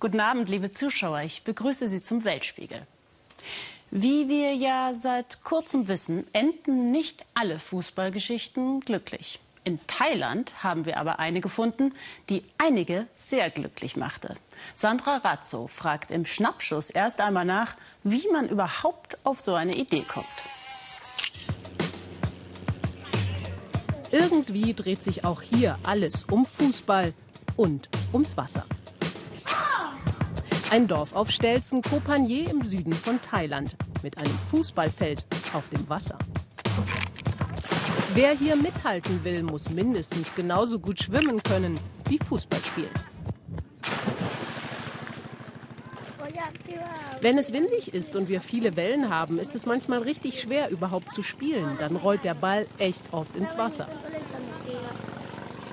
Guten 0.00 0.20
Abend, 0.20 0.48
liebe 0.48 0.70
Zuschauer. 0.70 1.22
Ich 1.22 1.42
begrüße 1.42 1.88
Sie 1.88 2.02
zum 2.02 2.24
Weltspiegel. 2.24 2.86
Wie 3.90 4.28
wir 4.28 4.54
ja 4.54 4.94
seit 4.94 5.42
kurzem 5.44 5.88
wissen, 5.88 6.26
enden 6.32 6.90
nicht 6.90 7.26
alle 7.34 7.58
Fußballgeschichten 7.58 8.80
glücklich. 8.80 9.40
In 9.64 9.80
Thailand 9.86 10.62
haben 10.62 10.86
wir 10.86 10.98
aber 10.98 11.18
eine 11.18 11.40
gefunden, 11.40 11.92
die 12.30 12.42
einige 12.58 13.06
sehr 13.16 13.50
glücklich 13.50 13.96
machte. 13.96 14.34
Sandra 14.74 15.18
Razzo 15.18 15.66
fragt 15.66 16.10
im 16.10 16.24
Schnappschuss 16.24 16.90
erst 16.90 17.20
einmal 17.20 17.44
nach, 17.44 17.76
wie 18.02 18.26
man 18.32 18.48
überhaupt 18.48 19.18
auf 19.24 19.40
so 19.40 19.54
eine 19.54 19.74
Idee 19.74 20.04
kommt. 20.08 20.26
Irgendwie 24.10 24.72
dreht 24.72 25.02
sich 25.02 25.24
auch 25.24 25.42
hier 25.42 25.78
alles 25.84 26.24
um 26.24 26.46
Fußball 26.46 27.12
und 27.56 27.88
ums 28.12 28.36
Wasser. 28.36 28.64
Ein 30.70 30.86
Dorf 30.86 31.14
auf 31.14 31.30
Stelzen, 31.30 31.82
Kopanier 31.82 32.50
im 32.50 32.64
Süden 32.64 32.92
von 32.92 33.20
Thailand, 33.20 33.76
mit 34.02 34.18
einem 34.18 34.38
Fußballfeld 34.50 35.24
auf 35.52 35.68
dem 35.70 35.88
Wasser. 35.88 36.18
Wer 38.14 38.32
hier 38.32 38.56
mithalten 38.56 39.22
will, 39.24 39.42
muss 39.42 39.70
mindestens 39.70 40.34
genauso 40.34 40.78
gut 40.78 41.02
schwimmen 41.02 41.42
können 41.42 41.78
wie 42.08 42.18
Fußball 42.18 42.60
spielen. 42.64 42.90
Wenn 47.20 47.36
es 47.38 47.52
windig 47.52 47.94
ist 47.94 48.14
und 48.14 48.28
wir 48.28 48.40
viele 48.40 48.76
Wellen 48.76 49.10
haben, 49.10 49.38
ist 49.38 49.54
es 49.54 49.66
manchmal 49.66 50.00
richtig 50.00 50.40
schwer, 50.40 50.70
überhaupt 50.70 51.12
zu 51.12 51.22
spielen. 51.22 51.76
Dann 51.78 51.96
rollt 51.96 52.24
der 52.24 52.34
Ball 52.34 52.66
echt 52.78 53.02
oft 53.12 53.36
ins 53.36 53.58
Wasser. 53.58 53.88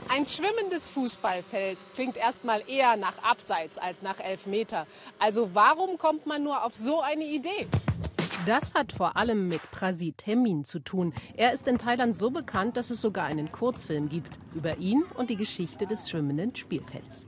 Ein 0.08 0.26
schwimmendes 0.26 0.90
Fußballfeld 0.90 1.78
klingt 1.94 2.18
erstmal 2.18 2.62
eher 2.68 2.96
nach 2.96 3.24
Abseits 3.24 3.78
als 3.78 4.02
nach 4.02 4.20
Elfmeter. 4.20 4.88
Also 5.20 5.50
warum 5.54 5.98
kommt 5.98 6.26
man 6.26 6.44
nur 6.44 6.64
auf 6.64 6.76
so 6.76 7.02
eine 7.02 7.26
Idee? 7.26 7.68
Das 8.46 8.74
hat 8.76 8.92
vor 8.92 9.18
allem 9.18 9.48
mit 9.48 9.62
Prasit 9.72 10.26
Hemin 10.26 10.66
zu 10.66 10.80
tun. 10.80 11.14
Er 11.36 11.52
ist 11.52 11.68
in 11.68 11.80
Thailand 11.80 12.16
so 12.16 12.30
bekannt, 12.30 12.78
dass 12.78 12.92
es 12.92 13.02
sogar 13.02 13.26
einen 13.26 13.52
Kurzfilm 13.52 14.08
gibt 14.08 14.32
über 14.54 14.78
ihn 14.78 15.04
und 15.16 15.30
die 15.32 15.36
Geschichte 15.36 15.88
des 15.88 16.10
schwimmenden 16.10 16.56
Spielfelds. 16.56 17.28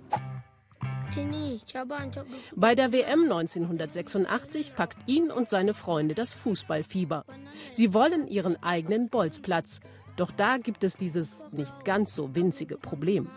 Bei 2.55 2.75
der 2.75 2.91
WM 2.91 3.23
1986 3.23 4.75
packt 4.75 4.97
ihn 5.07 5.31
und 5.31 5.47
seine 5.47 5.73
Freunde 5.73 6.15
das 6.15 6.33
Fußballfieber. 6.33 7.25
Sie 7.71 7.93
wollen 7.93 8.27
ihren 8.27 8.61
eigenen 8.61 9.09
Bolzplatz. 9.09 9.79
Doch 10.15 10.31
da 10.31 10.57
gibt 10.57 10.83
es 10.83 10.95
dieses 10.95 11.45
nicht 11.51 11.85
ganz 11.85 12.15
so 12.15 12.35
winzige 12.35 12.77
Problem. 12.77 13.29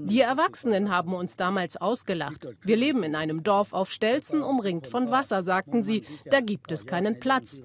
Die 0.00 0.20
Erwachsenen 0.20 0.90
haben 0.90 1.14
uns 1.14 1.36
damals 1.36 1.76
ausgelacht. 1.76 2.48
Wir 2.62 2.76
leben 2.76 3.02
in 3.02 3.14
einem 3.14 3.42
Dorf 3.42 3.72
auf 3.72 3.90
Stelzen, 3.90 4.42
umringt 4.42 4.86
von 4.86 5.10
Wasser, 5.10 5.42
sagten 5.42 5.84
sie. 5.84 6.04
Da 6.30 6.40
gibt 6.40 6.72
es 6.72 6.86
keinen 6.86 7.20
Platz. 7.20 7.60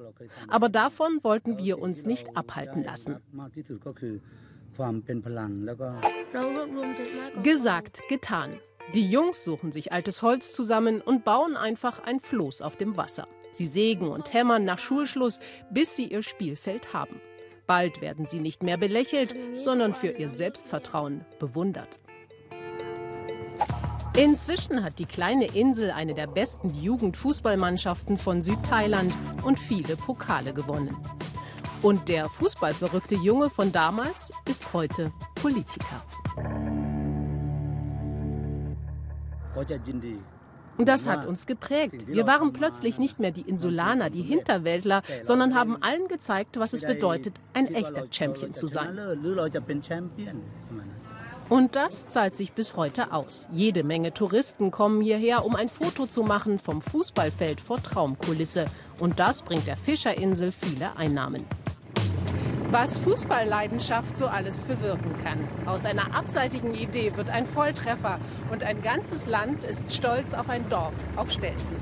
Aber 0.48 0.70
davon 0.70 1.20
wollten 1.24 1.58
wir 1.58 1.80
uns 1.80 2.06
nicht 2.06 2.36
abhalten 2.36 2.84
lassen. 2.84 3.18
Gesagt, 7.44 8.02
getan. 8.10 8.60
Die 8.94 9.10
Jungs 9.10 9.44
suchen 9.44 9.72
sich 9.72 9.92
altes 9.92 10.22
Holz 10.22 10.54
zusammen 10.54 11.02
und 11.02 11.24
bauen 11.24 11.56
einfach 11.56 12.04
ein 12.04 12.20
Floß 12.20 12.62
auf 12.62 12.76
dem 12.76 12.98
Wasser. 12.98 13.28
Sie 13.52 13.66
sägen 13.66 14.08
und 14.08 14.34
hämmern 14.34 14.66
nach 14.66 14.80
Schulschluss, 14.80 15.40
bis 15.72 15.96
sie 15.96 16.08
ihr 16.08 16.24
Spielfeld 16.24 16.94
haben. 16.94 17.22
Bald 17.66 18.02
werden 18.02 18.26
sie 18.28 18.40
nicht 18.40 18.62
mehr 18.62 18.78
belächelt, 18.78 19.36
sondern 19.56 19.94
für 19.94 20.10
ihr 20.10 20.30
Selbstvertrauen 20.30 21.26
bewundert. 21.40 22.00
Inzwischen 24.16 24.84
hat 24.84 25.00
die 25.00 25.06
kleine 25.06 25.48
Insel 25.56 25.90
eine 25.90 26.14
der 26.14 26.28
besten 26.28 26.70
Jugendfußballmannschaften 26.70 28.20
von 28.20 28.44
Südthailand 28.44 29.12
und 29.44 29.60
viele 29.60 29.96
Pokale 29.96 30.54
gewonnen. 30.54 30.96
Und 31.84 32.08
der 32.08 32.30
fußballverrückte 32.30 33.16
Junge 33.16 33.50
von 33.50 33.74
damals 33.74 34.32
ist 34.48 34.72
heute 34.72 35.12
Politiker. 35.36 36.02
Das 40.78 41.06
hat 41.06 41.28
uns 41.28 41.46
geprägt. 41.46 42.08
Wir 42.08 42.26
waren 42.26 42.54
plötzlich 42.54 43.00
nicht 43.00 43.20
mehr 43.20 43.32
die 43.32 43.42
Insulaner, 43.42 44.10
die 44.10 44.22
Hinterwäldler, 44.22 45.04
sondern 45.22 45.56
haben 45.56 45.76
allen 45.84 46.08
gezeigt, 46.08 46.58
was 46.58 46.72
es 46.72 46.86
bedeutet, 46.86 47.42
ein 47.54 47.68
echter 47.68 48.08
Champion 48.10 48.54
zu 48.54 48.66
sein. 48.66 48.98
Und 51.50 51.76
das 51.76 52.08
zahlt 52.08 52.38
sich 52.38 52.54
bis 52.54 52.78
heute 52.78 53.12
aus. 53.12 53.50
Jede 53.52 53.84
Menge 53.84 54.14
Touristen 54.14 54.72
kommen 54.72 55.02
hierher, 55.02 55.46
um 55.46 55.58
ein 55.58 55.68
Foto 55.68 56.06
zu 56.06 56.24
machen 56.24 56.58
vom 56.60 56.82
Fußballfeld 56.82 57.60
vor 57.60 57.84
Traumkulisse. 57.84 58.66
Und 59.02 59.20
das 59.20 59.44
bringt 59.44 59.68
der 59.68 59.76
Fischerinsel 59.76 60.54
viele 60.54 60.96
Einnahmen 60.96 61.46
was 62.74 62.98
Fußballleidenschaft 62.98 64.18
so 64.18 64.26
alles 64.26 64.60
bewirken 64.62 65.16
kann. 65.24 65.48
Aus 65.68 65.86
einer 65.86 66.16
abseitigen 66.16 66.74
Idee 66.74 67.16
wird 67.16 67.30
ein 67.30 67.46
Volltreffer 67.46 68.20
und 68.52 68.64
ein 68.64 68.82
ganzes 68.82 69.28
Land 69.28 69.64
ist 69.64 69.94
stolz 69.94 70.34
auf 70.34 70.50
ein 70.50 70.68
Dorf 70.70 70.94
auf 71.16 71.30
Stelzen. 71.30 71.76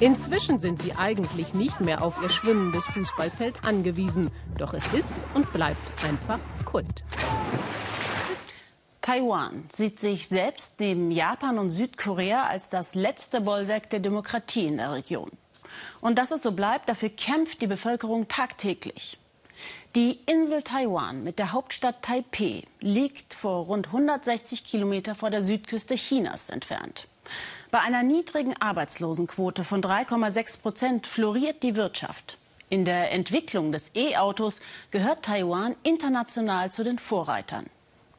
Inzwischen 0.00 0.58
sind 0.58 0.80
sie 0.80 0.94
eigentlich 0.94 1.52
nicht 1.52 1.82
mehr 1.82 2.00
auf 2.00 2.18
ihr 2.22 2.30
schwimmendes 2.30 2.86
Fußballfeld 2.86 3.62
angewiesen. 3.62 4.30
Doch 4.56 4.72
es 4.72 4.86
ist 4.94 5.12
und 5.34 5.52
bleibt 5.52 5.76
einfach 6.02 6.38
Kult. 6.64 7.04
Taiwan 9.02 9.64
sieht 9.70 10.00
sich 10.00 10.28
selbst 10.28 10.80
neben 10.80 11.10
Japan 11.10 11.58
und 11.58 11.70
Südkorea 11.70 12.44
als 12.44 12.70
das 12.70 12.94
letzte 12.94 13.42
Bollwerk 13.42 13.90
der 13.90 14.00
Demokratie 14.00 14.64
in 14.64 14.78
der 14.78 14.92
Region. 14.92 15.30
Und 16.00 16.18
dass 16.18 16.30
es 16.30 16.42
so 16.42 16.52
bleibt, 16.52 16.88
dafür 16.88 17.10
kämpft 17.10 17.60
die 17.60 17.66
Bevölkerung 17.66 18.28
tagtäglich. 18.28 19.18
Die 19.96 20.20
Insel 20.26 20.60
Taiwan 20.60 21.24
mit 21.24 21.38
der 21.38 21.52
Hauptstadt 21.52 22.02
Taipeh 22.02 22.62
liegt 22.80 23.32
vor 23.32 23.64
rund 23.64 23.86
160 23.86 24.62
Kilometer 24.64 25.14
vor 25.14 25.30
der 25.30 25.42
Südküste 25.42 25.94
Chinas 25.94 26.50
entfernt. 26.50 27.08
Bei 27.70 27.80
einer 27.80 28.02
niedrigen 28.02 28.54
Arbeitslosenquote 28.60 29.64
von 29.64 29.82
3,6 29.82 30.60
Prozent 30.60 31.06
floriert 31.06 31.62
die 31.62 31.74
Wirtschaft. 31.74 32.36
In 32.68 32.84
der 32.84 33.12
Entwicklung 33.12 33.72
des 33.72 33.92
E-Autos 33.94 34.60
gehört 34.90 35.24
Taiwan 35.24 35.74
international 35.84 36.70
zu 36.70 36.84
den 36.84 36.98
Vorreitern. 36.98 37.64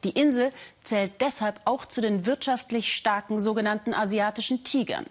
Die 0.02 0.10
Insel 0.10 0.52
zählt 0.82 1.20
deshalb 1.20 1.60
auch 1.66 1.86
zu 1.86 2.00
den 2.00 2.26
wirtschaftlich 2.26 2.92
starken 2.92 3.40
sogenannten 3.40 3.94
asiatischen 3.94 4.64
Tigern. 4.64 5.06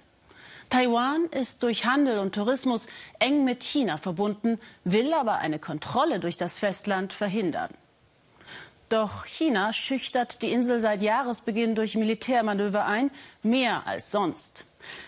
Taiwan 0.70 1.26
ist 1.32 1.64
durch 1.64 1.86
Handel 1.86 2.20
und 2.20 2.36
Tourismus 2.36 2.88
eng 3.18 3.44
mit 3.44 3.64
China 3.64 3.98
verbunden, 3.98 4.60
will 4.84 5.14
aber 5.14 5.40
eine 5.40 5.58
Kontrolle 5.58 6.20
durch 6.20 6.38
das 6.38 6.60
Festland 6.60 7.12
verhindern. 7.12 7.72
Doch 8.90 9.26
China 9.26 9.74
schüchtert 9.74 10.42
die 10.42 10.52
Insel 10.52 10.82
seit 10.82 11.02
Jahresbeginn 11.02 11.76
durch 11.76 11.96
Militärmanöver 11.96 12.86
ein, 12.86 13.10
mehr 13.44 13.86
als 13.88 14.12
sonst. 14.12 14.66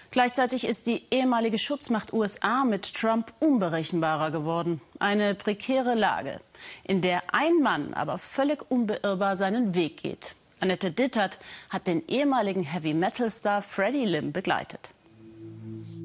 Gleichzeitig 0.09 0.65
ist 0.65 0.87
die 0.87 1.03
ehemalige 1.11 1.57
Schutzmacht 1.57 2.11
USA 2.11 2.65
mit 2.65 2.93
Trump 2.93 3.33
unberechenbarer 3.39 4.29
geworden. 4.31 4.81
Eine 4.99 5.35
prekäre 5.35 5.95
Lage, 5.95 6.39
in 6.83 7.01
der 7.01 7.21
ein 7.33 7.61
Mann 7.61 7.93
aber 7.93 8.17
völlig 8.17 8.69
unbeirrbar 8.69 9.35
seinen 9.37 9.73
Weg 9.73 9.97
geht. 9.97 10.35
Annette 10.59 10.91
Dittert 10.91 11.39
hat 11.69 11.87
den 11.87 12.07
ehemaligen 12.07 12.63
Heavy-Metal-Star 12.63 13.61
Freddie 13.61 14.05
Lim 14.05 14.31
begleitet. 14.31 14.93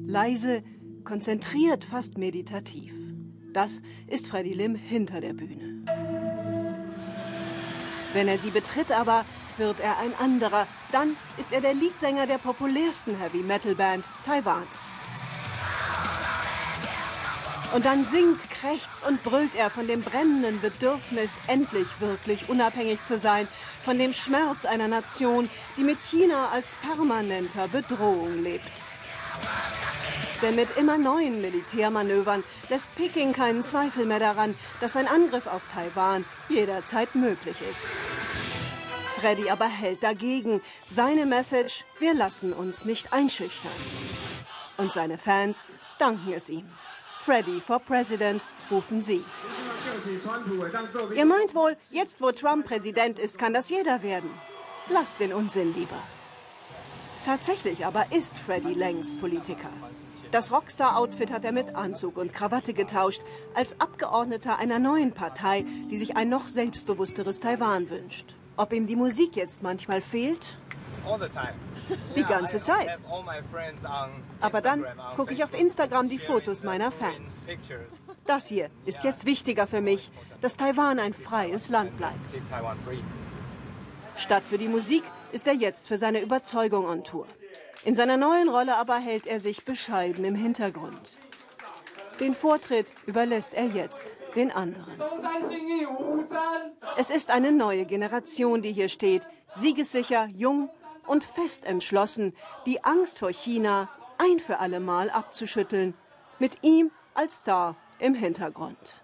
Leise, 0.07 0.63
konzentriert, 1.03 1.83
fast 1.83 2.17
meditativ. 2.17 2.93
Das 3.51 3.81
ist 4.07 4.29
Freddy 4.29 4.53
Lim 4.53 4.73
hinter 4.73 5.19
der 5.19 5.33
Bühne. 5.33 5.83
Wenn 8.13 8.29
er 8.29 8.37
sie 8.37 8.51
betritt 8.51 8.93
aber, 8.93 9.25
wird 9.57 9.81
er 9.81 9.99
ein 9.99 10.13
anderer. 10.17 10.65
Dann 10.93 11.17
ist 11.37 11.51
er 11.51 11.59
der 11.59 11.73
Leadsänger 11.73 12.25
der 12.25 12.37
populärsten 12.37 13.19
Heavy-Metal-Band 13.19 14.05
Taiwans. 14.25 14.85
Und 17.75 17.83
dann 17.83 18.05
singt, 18.05 18.39
krächzt 18.49 19.05
und 19.05 19.21
brüllt 19.23 19.55
er 19.57 19.69
von 19.69 19.87
dem 19.87 20.01
brennenden 20.01 20.61
Bedürfnis, 20.61 21.37
endlich 21.47 21.87
wirklich 21.99 22.47
unabhängig 22.47 23.03
zu 23.03 23.19
sein, 23.19 23.45
von 23.83 23.99
dem 23.99 24.13
Schmerz 24.13 24.63
einer 24.63 24.87
Nation, 24.87 25.49
die 25.75 25.83
mit 25.83 25.99
China 25.99 26.47
als 26.53 26.75
permanenter 26.75 27.67
Bedrohung 27.67 28.41
lebt. 28.41 28.71
Denn 30.41 30.55
mit 30.55 30.77
immer 30.77 30.97
neuen 30.97 31.41
Militärmanövern 31.41 32.43
lässt 32.69 32.93
Peking 32.95 33.33
keinen 33.33 33.63
Zweifel 33.63 34.05
mehr 34.05 34.19
daran, 34.19 34.55
dass 34.81 34.95
ein 34.95 35.07
Angriff 35.07 35.47
auf 35.47 35.63
Taiwan 35.73 36.25
jederzeit 36.47 37.15
möglich 37.15 37.57
ist. 37.69 37.87
Freddy 39.19 39.49
aber 39.49 39.65
hält 39.65 40.03
dagegen. 40.03 40.61
Seine 40.87 41.25
Message, 41.25 41.85
wir 41.97 42.13
lassen 42.13 42.53
uns 42.53 42.85
nicht 42.85 43.13
einschüchtern. 43.13 43.71
Und 44.77 44.93
seine 44.93 45.17
Fans 45.17 45.65
danken 45.97 46.33
es 46.33 46.49
ihm. 46.49 46.69
Freddy 47.19 47.59
for 47.59 47.79
President 47.79 48.45
rufen 48.69 49.01
sie. 49.01 49.25
Ihr 51.15 51.25
meint 51.25 51.55
wohl, 51.55 51.75
jetzt 51.89 52.21
wo 52.21 52.31
Trump 52.31 52.67
Präsident 52.67 53.17
ist, 53.17 53.39
kann 53.39 53.53
das 53.53 53.69
jeder 53.69 54.03
werden. 54.03 54.29
Lasst 54.89 55.19
den 55.19 55.33
Unsinn 55.33 55.73
lieber. 55.73 56.01
Tatsächlich 57.27 57.85
aber 57.85 58.05
ist 58.13 58.37
Freddy 58.37 58.73
längst 58.73 59.19
Politiker. 59.19 59.69
Das 60.31 60.53
Rockstar-Outfit 60.53 61.29
hat 61.29 61.43
er 61.43 61.51
mit 61.51 61.75
Anzug 61.75 62.15
und 62.15 62.31
Krawatte 62.31 62.73
getauscht, 62.73 63.21
als 63.53 63.81
Abgeordneter 63.81 64.57
einer 64.59 64.79
neuen 64.79 65.11
Partei, 65.11 65.65
die 65.91 65.97
sich 65.97 66.15
ein 66.15 66.29
noch 66.29 66.47
selbstbewussteres 66.47 67.41
Taiwan 67.41 67.89
wünscht. 67.89 68.33
Ob 68.55 68.71
ihm 68.71 68.87
die 68.87 68.95
Musik 68.95 69.35
jetzt 69.35 69.61
manchmal 69.61 69.99
fehlt? 69.99 70.55
Die 72.15 72.23
ganze 72.23 72.61
Zeit. 72.61 72.97
Aber 74.39 74.61
dann 74.61 74.85
gucke 75.17 75.33
ich 75.33 75.43
auf 75.43 75.59
Instagram 75.59 76.07
die 76.07 76.19
Fotos 76.19 76.63
meiner 76.63 76.91
Fans. 76.91 77.45
Das 78.25 78.47
hier 78.47 78.69
ist 78.85 79.03
jetzt 79.03 79.25
wichtiger 79.25 79.67
für 79.67 79.81
mich, 79.81 80.11
dass 80.39 80.55
Taiwan 80.55 80.97
ein 80.97 81.13
freies 81.13 81.67
Land 81.67 81.97
bleibt. 81.97 82.15
Statt 84.15 84.43
für 84.49 84.57
die 84.57 84.69
Musik 84.69 85.03
ist 85.37 85.45
er 85.45 85.53
jetzt 85.53 85.85
für 85.85 85.99
seine 85.99 86.19
Überzeugung 86.19 86.87
on 86.87 87.03
Tour. 87.03 87.27
In 87.83 87.93
seiner 87.93 88.17
neuen 88.17 88.49
Rolle 88.49 88.75
aber 88.75 88.97
hält 88.97 89.27
er 89.27 89.39
sich 89.39 89.65
bescheiden 89.65 90.25
im 90.25 90.33
Hintergrund. 90.33 91.15
Den 92.19 92.33
Vortritt 92.33 92.91
überlässt 93.05 93.53
er 93.53 93.65
jetzt 93.65 94.07
den 94.33 94.51
anderen. 94.51 94.99
Es 96.97 97.11
ist 97.11 97.29
eine 97.29 97.51
neue 97.51 97.85
Generation, 97.85 98.63
die 98.63 98.71
hier 98.71 98.89
steht, 98.89 99.27
siegessicher, 99.53 100.25
jung 100.33 100.71
und 101.05 101.23
fest 101.23 101.67
entschlossen, 101.67 102.33
die 102.65 102.83
Angst 102.83 103.19
vor 103.19 103.31
China 103.31 103.89
ein 104.17 104.39
für 104.39 104.57
alle 104.57 104.79
Mal 104.79 105.11
abzuschütteln, 105.11 105.93
mit 106.39 106.63
ihm 106.63 106.89
als 107.13 107.37
Star 107.37 107.75
im 107.99 108.15
Hintergrund. 108.15 109.03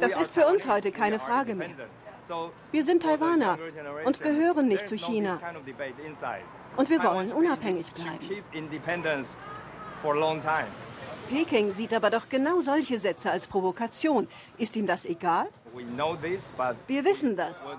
Das 0.00 0.16
ist 0.16 0.32
für 0.32 0.46
uns 0.46 0.66
heute 0.66 0.90
keine 0.90 1.18
Frage 1.18 1.54
mehr. 1.54 1.76
Wir 2.72 2.84
sind 2.84 3.02
Taiwaner 3.02 3.58
und 4.04 4.20
gehören 4.20 4.68
nicht 4.68 4.86
zu 4.86 4.96
China. 4.96 5.40
Und 6.76 6.90
wir 6.90 7.02
wollen 7.02 7.32
unabhängig 7.32 7.92
bleiben. 7.92 8.44
Peking 11.28 11.72
sieht 11.72 11.94
aber 11.94 12.10
doch 12.10 12.28
genau 12.28 12.60
solche 12.60 12.98
Sätze 12.98 13.30
als 13.30 13.46
Provokation. 13.46 14.26
Ist 14.58 14.76
ihm 14.76 14.86
das 14.86 15.04
egal? 15.04 15.48
Wir 16.88 17.04
wissen 17.04 17.36
das. 17.36 17.74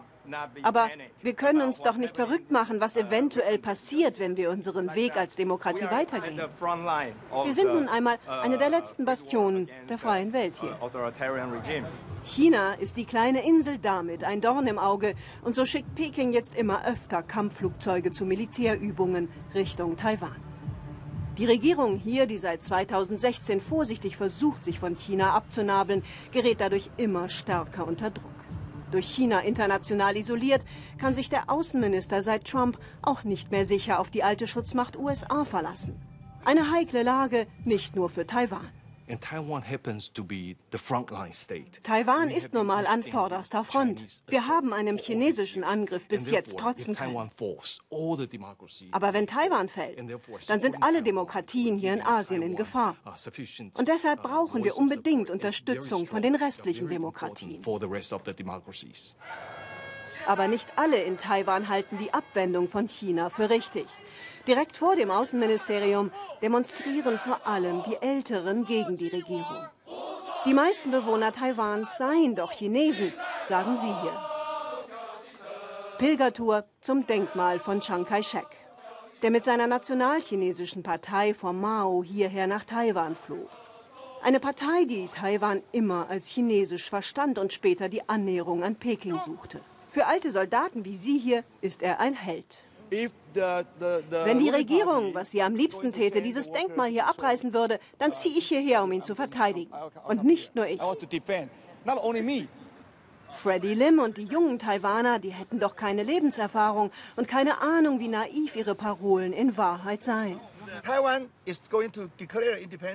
Aber 0.63 0.89
wir 1.21 1.33
können 1.33 1.61
uns 1.61 1.81
doch 1.81 1.97
nicht 1.97 2.15
verrückt 2.15 2.51
machen, 2.51 2.79
was 2.81 2.97
eventuell 2.97 3.57
passiert, 3.57 4.19
wenn 4.19 4.37
wir 4.37 4.49
unseren 4.49 4.93
Weg 4.95 5.17
als 5.17 5.35
Demokratie 5.35 5.89
weitergehen. 5.89 6.37
Wir 6.37 7.53
sind 7.53 7.67
nun 7.73 7.87
einmal 7.87 8.17
eine 8.27 8.57
der 8.57 8.69
letzten 8.69 9.05
Bastionen 9.05 9.69
der 9.89 9.97
freien 9.97 10.33
Welt 10.33 10.55
hier. 10.59 10.77
China 12.23 12.73
ist 12.73 12.97
die 12.97 13.05
kleine 13.05 13.45
Insel 13.45 13.79
damit 13.79 14.23
ein 14.23 14.41
Dorn 14.41 14.67
im 14.67 14.77
Auge 14.77 15.15
und 15.43 15.55
so 15.55 15.65
schickt 15.65 15.95
Peking 15.95 16.33
jetzt 16.33 16.55
immer 16.55 16.85
öfter 16.85 17.23
Kampfflugzeuge 17.23 18.11
zu 18.11 18.25
Militärübungen 18.25 19.29
Richtung 19.55 19.97
Taiwan. 19.97 20.35
Die 21.37 21.45
Regierung 21.45 21.95
hier, 21.95 22.27
die 22.27 22.37
seit 22.37 22.63
2016 22.63 23.61
vorsichtig 23.61 24.17
versucht, 24.17 24.63
sich 24.63 24.79
von 24.79 24.95
China 24.95 25.31
abzunabeln, 25.31 26.03
gerät 26.31 26.59
dadurch 26.59 26.91
immer 26.97 27.29
stärker 27.29 27.87
unter 27.87 28.11
Druck. 28.11 28.30
Durch 28.91 29.07
China 29.07 29.39
international 29.39 30.17
isoliert, 30.17 30.61
kann 30.97 31.15
sich 31.15 31.29
der 31.29 31.49
Außenminister 31.49 32.21
seit 32.21 32.45
Trump 32.45 32.77
auch 33.01 33.23
nicht 33.23 33.51
mehr 33.51 33.65
sicher 33.65 33.99
auf 33.99 34.09
die 34.09 34.23
alte 34.23 34.47
Schutzmacht 34.47 34.97
USA 34.97 35.45
verlassen. 35.45 35.95
Eine 36.43 36.71
heikle 36.71 37.03
Lage 37.03 37.47
nicht 37.63 37.95
nur 37.95 38.09
für 38.09 38.27
Taiwan. 38.27 38.67
Taiwan 41.83 42.29
ist 42.29 42.53
nun 42.53 42.67
mal 42.67 42.87
an 42.87 43.03
vorderster 43.03 43.63
Front. 43.63 44.23
Wir 44.27 44.47
haben 44.47 44.73
einem 44.73 44.97
chinesischen 44.97 45.63
Angriff 45.63 46.07
bis 46.07 46.29
jetzt 46.29 46.57
trotzen 46.57 46.95
können. 46.95 47.29
Aber 48.91 49.13
wenn 49.13 49.27
Taiwan 49.27 49.69
fällt, 49.69 49.99
dann 50.47 50.61
sind 50.61 50.83
alle 50.83 51.03
Demokratien 51.03 51.77
hier 51.77 51.93
in 51.93 52.01
Asien 52.01 52.41
in 52.41 52.55
Gefahr. 52.55 52.95
Und 53.73 53.87
deshalb 53.87 54.23
brauchen 54.23 54.63
wir 54.63 54.77
unbedingt 54.77 55.29
Unterstützung 55.29 56.05
von 56.05 56.21
den 56.21 56.35
restlichen 56.35 56.87
Demokratien. 56.87 57.61
Aber 60.27 60.47
nicht 60.47 60.77
alle 60.77 61.01
in 61.03 61.17
Taiwan 61.17 61.67
halten 61.67 61.97
die 61.97 62.13
Abwendung 62.13 62.67
von 62.67 62.87
China 62.87 63.29
für 63.29 63.49
richtig. 63.49 63.87
Direkt 64.47 64.75
vor 64.75 64.95
dem 64.95 65.11
Außenministerium 65.11 66.11
demonstrieren 66.41 67.19
vor 67.19 67.45
allem 67.45 67.83
die 67.83 67.97
Älteren 68.01 68.65
gegen 68.65 68.97
die 68.97 69.09
Regierung. 69.09 69.65
Die 70.45 70.53
meisten 70.55 70.89
Bewohner 70.89 71.31
Taiwans 71.31 71.97
seien 71.97 72.35
doch 72.35 72.51
Chinesen, 72.51 73.13
sagen 73.43 73.75
sie 73.75 73.93
hier. 74.01 74.19
Pilgertour 75.99 76.65
zum 76.81 77.05
Denkmal 77.05 77.59
von 77.59 77.79
Chiang 77.79 78.05
Kai-shek, 78.05 78.47
der 79.21 79.29
mit 79.29 79.45
seiner 79.45 79.67
nationalchinesischen 79.67 80.81
Partei 80.81 81.35
von 81.35 81.61
Mao 81.61 82.03
hierher 82.03 82.47
nach 82.47 82.65
Taiwan 82.65 83.15
floh. 83.15 83.47
Eine 84.23 84.39
Partei, 84.39 84.85
die 84.85 85.07
Taiwan 85.09 85.61
immer 85.71 86.07
als 86.09 86.27
chinesisch 86.27 86.89
verstand 86.89 87.37
und 87.37 87.53
später 87.53 87.89
die 87.89 88.07
Annäherung 88.09 88.63
an 88.63 88.75
Peking 88.75 89.19
suchte. 89.19 89.61
Für 89.89 90.07
alte 90.07 90.31
Soldaten 90.31 90.85
wie 90.85 90.97
Sie 90.97 91.19
hier 91.19 91.43
ist 91.61 91.83
er 91.83 91.99
ein 91.99 92.15
Held. 92.15 92.63
Wenn 92.91 94.39
die 94.39 94.49
Regierung, 94.49 95.13
was 95.13 95.31
sie 95.31 95.41
am 95.41 95.55
liebsten 95.55 95.93
täte, 95.93 96.21
dieses 96.21 96.51
Denkmal 96.51 96.89
hier 96.89 97.07
abreißen 97.07 97.53
würde, 97.53 97.79
dann 97.97 98.13
ziehe 98.13 98.37
ich 98.37 98.49
hierher, 98.49 98.83
um 98.83 98.91
ihn 98.91 99.03
zu 99.03 99.15
verteidigen. 99.15 99.71
Und 100.07 100.23
nicht 100.25 100.55
nur 100.55 100.67
ich. 100.67 100.79
Freddie 103.31 103.73
Lim 103.73 103.99
und 103.99 104.17
die 104.17 104.25
jungen 104.25 104.59
Taiwaner, 104.59 105.19
die 105.19 105.31
hätten 105.31 105.59
doch 105.59 105.75
keine 105.75 106.03
Lebenserfahrung 106.03 106.91
und 107.15 107.27
keine 107.27 107.61
Ahnung, 107.61 107.99
wie 107.99 108.07
naiv 108.07 108.55
ihre 108.55 108.75
Parolen 108.75 109.33
in 109.33 109.57
Wahrheit 109.57 110.03
seien. 110.03 110.39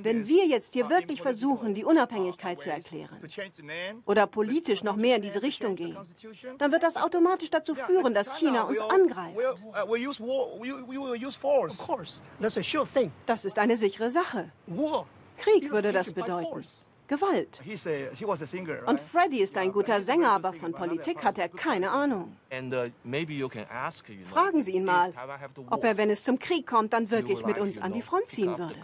Wenn 0.02 0.26
wir 0.28 0.46
jetzt 0.46 0.72
hier 0.72 0.88
wirklich 0.88 1.20
versuchen, 1.20 1.74
die 1.74 1.84
Unabhängigkeit 1.84 2.60
zu 2.60 2.70
erklären 2.70 3.18
oder 4.06 4.26
politisch 4.26 4.82
noch 4.82 4.96
mehr 4.96 5.16
in 5.16 5.22
diese 5.22 5.42
Richtung 5.42 5.76
gehen, 5.76 5.96
dann 6.58 6.72
wird 6.72 6.82
das 6.82 6.96
automatisch 6.96 7.50
dazu 7.50 7.74
führen, 7.74 8.14
dass 8.14 8.38
China 8.38 8.62
uns 8.62 8.80
angreift. 8.80 9.36
Das 13.26 13.44
ist 13.44 13.58
eine 13.58 13.76
sichere 13.76 14.10
Sache. 14.10 14.50
Krieg 15.36 15.70
würde 15.70 15.92
das 15.92 16.12
bedeuten. 16.12 16.64
Gewalt. 17.08 17.60
Und 18.86 19.00
Freddy 19.00 19.40
ist 19.40 19.56
ein 19.56 19.72
guter 19.72 20.02
Sänger, 20.02 20.30
aber 20.30 20.52
von 20.52 20.72
Politik 20.72 21.22
hat 21.24 21.38
er 21.38 21.48
keine 21.48 21.90
Ahnung. 21.90 22.36
Uh, 22.52 22.90
Fragen 24.24 24.62
Sie 24.62 24.72
ihn 24.72 24.84
mal, 24.84 25.12
ob 25.70 25.84
er, 25.84 25.96
wenn 25.96 26.10
es 26.10 26.24
zum 26.24 26.38
Krieg 26.38 26.66
kommt, 26.66 26.92
dann 26.92 27.10
wirklich 27.10 27.44
mit 27.44 27.58
uns 27.58 27.78
an 27.78 27.92
die 27.92 28.02
Front 28.02 28.30
ziehen 28.30 28.56
würde. 28.58 28.74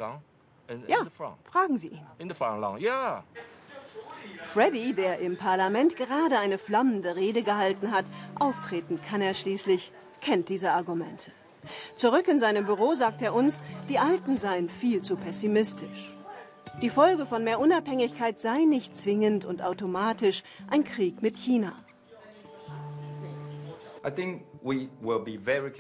Ja, 0.87 1.07
fragen 1.45 1.79
Sie 1.79 1.89
ihn. 1.89 2.07
Freddy, 4.43 4.93
der 4.93 5.19
im 5.19 5.37
Parlament 5.37 5.97
gerade 5.97 6.39
eine 6.39 6.59
flammende 6.59 7.17
Rede 7.17 7.43
gehalten 7.43 7.91
hat, 7.91 8.05
auftreten 8.39 9.01
kann 9.09 9.21
er 9.21 9.35
schließlich, 9.35 9.93
kennt 10.21 10.49
diese 10.49 10.73
Argumente. 10.73 11.33
Zurück 11.97 12.27
in 12.29 12.39
seinem 12.39 12.67
Büro 12.67 12.95
sagt 12.95 13.23
er 13.23 13.35
uns, 13.35 13.63
die 13.89 13.99
Alten 13.99 14.39
seien 14.39 14.69
viel 14.69 15.03
zu 15.03 15.17
pessimistisch. 15.17 16.13
Die 16.81 16.91
Folge 16.91 17.27
von 17.27 17.45
mehr 17.45 17.61
Unabhängigkeit 17.61 18.41
sei 18.41 18.65
nicht 18.65 18.97
zwingend 18.97 19.45
und 19.45 19.63
automatisch 19.63 20.43
ein 20.71 20.85
Krieg 20.85 21.23
mit 21.23 21.37
China. 21.37 21.77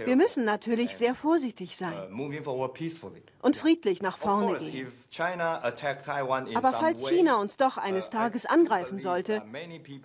Wir 0.04 0.16
müssen 0.16 0.44
natürlich 0.44 0.96
sehr 0.96 1.14
vorsigstig 1.14 1.76
sein 1.76 2.12
uh, 2.12 2.66
und 3.40 3.56
friedlich 3.56 4.02
nach 4.02 4.16
vorne 4.16 4.58
gehen. 4.58 4.92
Aber 6.54 6.72
falls 6.72 7.08
China 7.08 7.40
uns 7.40 7.56
doch 7.56 7.78
eines 7.78 8.08
uh, 8.08 8.12
Tages 8.12 8.46
angreifen 8.46 9.00
sollte, 9.00 9.42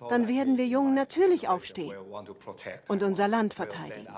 dann 0.08 0.26
werden 0.26 0.58
wir 0.58 0.66
Jungen 0.66 0.94
natürlich 0.94 1.48
aufstehen 1.48 1.94
und 2.88 3.02
unser 3.02 3.28
Land 3.28 3.54
verteidigen. 3.54 4.08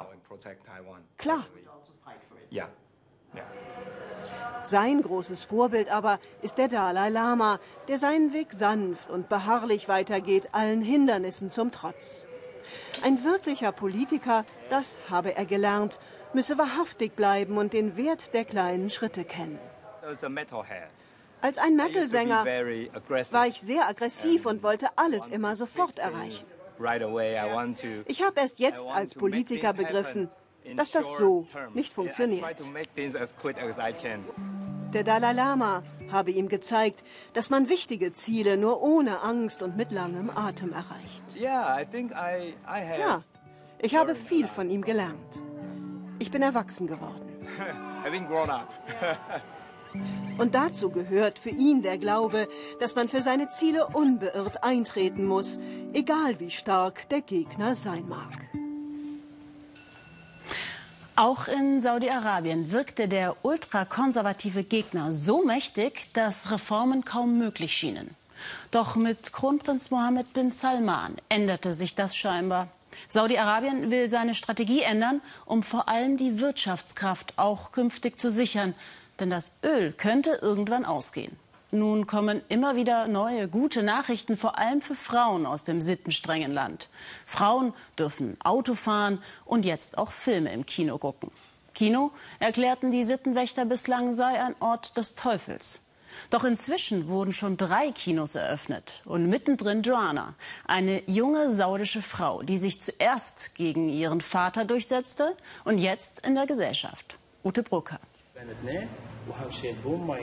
Klar. 1.18 1.46
Sein 4.70 5.02
großes 5.02 5.42
Vorbild 5.42 5.90
aber 5.90 6.20
ist 6.42 6.58
der 6.58 6.68
Dalai 6.68 7.08
Lama, 7.08 7.58
der 7.88 7.98
seinen 7.98 8.32
Weg 8.32 8.52
sanft 8.52 9.10
und 9.10 9.28
beharrlich 9.28 9.88
weitergeht, 9.88 10.50
allen 10.52 10.80
Hindernissen 10.80 11.50
zum 11.50 11.72
Trotz. 11.72 12.24
Ein 13.02 13.24
wirklicher 13.24 13.72
Politiker, 13.72 14.44
das 14.68 15.10
habe 15.10 15.34
er 15.34 15.44
gelernt, 15.44 15.98
müsse 16.34 16.56
wahrhaftig 16.56 17.16
bleiben 17.16 17.58
und 17.58 17.72
den 17.72 17.96
Wert 17.96 18.32
der 18.32 18.44
kleinen 18.44 18.90
Schritte 18.90 19.24
kennen. 19.24 19.58
Als 21.40 21.58
ein 21.58 21.74
Metal-Sänger 21.74 22.44
war 22.44 23.46
ich 23.48 23.60
sehr 23.60 23.88
aggressiv 23.88 24.46
und 24.46 24.62
wollte 24.62 24.86
alles 24.94 25.26
immer 25.26 25.56
sofort 25.56 25.98
erreichen. 25.98 26.46
Ich 28.06 28.22
habe 28.22 28.40
erst 28.40 28.60
jetzt 28.60 28.86
als 28.86 29.16
Politiker 29.16 29.72
begriffen, 29.72 30.30
dass 30.76 30.92
das 30.92 31.16
so 31.16 31.46
nicht 31.74 31.92
funktioniert. 31.92 32.44
Der 34.92 35.04
Dalai 35.04 35.32
Lama 35.32 35.82
habe 36.10 36.32
ihm 36.32 36.48
gezeigt, 36.48 37.04
dass 37.32 37.48
man 37.48 37.68
wichtige 37.68 38.12
Ziele 38.12 38.56
nur 38.56 38.82
ohne 38.82 39.20
Angst 39.20 39.62
und 39.62 39.76
mit 39.76 39.92
langem 39.92 40.30
Atem 40.30 40.72
erreicht. 40.72 41.22
Ja, 42.98 43.22
ich 43.78 43.94
habe 43.94 44.16
viel 44.16 44.48
von 44.48 44.68
ihm 44.68 44.82
gelernt. 44.82 45.42
Ich 46.18 46.30
bin 46.30 46.42
erwachsen 46.42 46.86
geworden. 46.86 47.28
Und 50.38 50.54
dazu 50.54 50.90
gehört 50.90 51.38
für 51.38 51.50
ihn 51.50 51.82
der 51.82 51.98
Glaube, 51.98 52.48
dass 52.78 52.94
man 52.94 53.08
für 53.08 53.22
seine 53.22 53.50
Ziele 53.50 53.88
unbeirrt 53.88 54.62
eintreten 54.62 55.26
muss, 55.26 55.58
egal 55.92 56.38
wie 56.40 56.50
stark 56.50 57.08
der 57.08 57.20
Gegner 57.20 57.74
sein 57.74 58.08
mag. 58.08 58.50
Auch 61.20 61.48
in 61.48 61.82
Saudi-Arabien 61.82 62.70
wirkte 62.70 63.06
der 63.06 63.36
ultrakonservative 63.44 64.64
Gegner 64.64 65.12
so 65.12 65.44
mächtig, 65.44 66.14
dass 66.14 66.50
Reformen 66.50 67.04
kaum 67.04 67.36
möglich 67.36 67.76
schienen. 67.76 68.16
Doch 68.70 68.96
mit 68.96 69.34
Kronprinz 69.34 69.90
Mohammed 69.90 70.32
bin 70.32 70.50
Salman 70.50 71.16
änderte 71.28 71.74
sich 71.74 71.94
das 71.94 72.16
scheinbar. 72.16 72.68
Saudi-Arabien 73.10 73.90
will 73.90 74.08
seine 74.08 74.34
Strategie 74.34 74.80
ändern, 74.80 75.20
um 75.44 75.62
vor 75.62 75.90
allem 75.90 76.16
die 76.16 76.40
Wirtschaftskraft 76.40 77.34
auch 77.36 77.72
künftig 77.72 78.18
zu 78.18 78.30
sichern. 78.30 78.74
Denn 79.18 79.28
das 79.28 79.52
Öl 79.62 79.92
könnte 79.92 80.38
irgendwann 80.40 80.86
ausgehen. 80.86 81.36
Nun 81.72 82.06
kommen 82.06 82.42
immer 82.48 82.74
wieder 82.74 83.06
neue 83.06 83.46
gute 83.46 83.84
Nachrichten, 83.84 84.36
vor 84.36 84.58
allem 84.58 84.80
für 84.80 84.96
Frauen 84.96 85.46
aus 85.46 85.64
dem 85.64 85.80
sittenstrengen 85.80 86.52
Land. 86.52 86.88
Frauen 87.26 87.72
dürfen 87.96 88.36
Auto 88.42 88.74
fahren 88.74 89.22
und 89.44 89.64
jetzt 89.64 89.96
auch 89.96 90.10
Filme 90.10 90.52
im 90.52 90.66
Kino 90.66 90.98
gucken. 90.98 91.30
Kino, 91.72 92.10
erklärten 92.40 92.90
die 92.90 93.04
Sittenwächter 93.04 93.66
bislang, 93.66 94.14
sei 94.14 94.42
ein 94.42 94.56
Ort 94.58 94.96
des 94.96 95.14
Teufels. 95.14 95.82
Doch 96.30 96.42
inzwischen 96.42 97.06
wurden 97.06 97.32
schon 97.32 97.56
drei 97.56 97.92
Kinos 97.92 98.34
eröffnet 98.34 99.02
und 99.04 99.28
mittendrin 99.28 99.82
Joanna, 99.82 100.34
eine 100.66 101.02
junge 101.06 101.54
saudische 101.54 102.02
Frau, 102.02 102.42
die 102.42 102.58
sich 102.58 102.82
zuerst 102.82 103.54
gegen 103.54 103.88
ihren 103.88 104.20
Vater 104.20 104.64
durchsetzte 104.64 105.36
und 105.64 105.78
jetzt 105.78 106.26
in 106.26 106.34
der 106.34 106.46
Gesellschaft. 106.46 107.16
Ute 107.44 107.62
Brucker. 107.62 108.00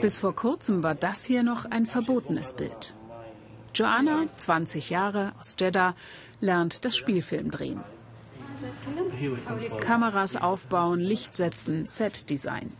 Bis 0.00 0.18
vor 0.18 0.34
kurzem 0.34 0.82
war 0.82 0.94
das 0.94 1.24
hier 1.24 1.42
noch 1.42 1.64
ein 1.64 1.86
verbotenes 1.86 2.52
Bild. 2.52 2.94
Joanna, 3.74 4.26
20 4.36 4.90
Jahre, 4.90 5.32
aus 5.38 5.56
Jeddah, 5.58 5.94
lernt 6.40 6.84
das 6.84 6.96
Spielfilm 6.96 7.50
drehen. 7.50 7.80
Kameras 9.80 10.36
aufbauen, 10.36 11.00
Licht 11.00 11.36
setzen, 11.36 11.86
Set-Design. 11.86 12.72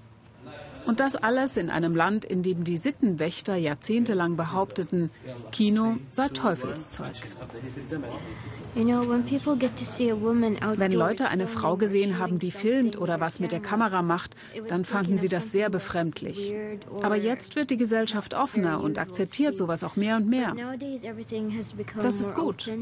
Und 0.89 1.01
das 1.01 1.17
alles 1.17 1.59
in 1.59 1.69
einem 1.69 1.95
Land, 1.95 2.25
in 2.25 2.43
dem 2.43 2.65
die 2.65 2.79
Sittenwächter 2.79 3.57
jahrzehntelang 3.57 4.37
behaupteten, 4.37 5.11
Kino 5.53 5.99
sei 6.11 6.29
Teufelszeug. 6.29 7.13
Wenn 8.75 8.89
Leute 10.93 11.29
eine 11.29 11.47
Frau 11.47 11.77
gesehen 11.77 12.19
haben, 12.19 12.39
die 12.39 12.51
filmt 12.51 12.99
oder 12.99 13.21
was 13.21 13.39
mit 13.39 13.53
der 13.53 13.61
Kamera 13.61 14.01
macht, 14.01 14.35
dann 14.69 14.87
fanden 14.87 15.19
sie 15.19 15.29
das 15.29 15.53
sehr 15.53 15.69
befremdlich. 15.69 16.55
Aber 17.03 17.17
jetzt 17.17 17.55
wird 17.55 17.69
die 17.69 17.77
Gesellschaft 17.77 18.33
offener 18.33 18.81
und 18.81 18.99
akzeptiert 18.99 19.59
sowas 19.59 19.85
auch 19.85 19.97
mehr 19.97 20.17
und 20.17 20.27
mehr. 20.27 20.57
Das 22.03 22.21
ist 22.21 22.35
gut. 22.35 22.73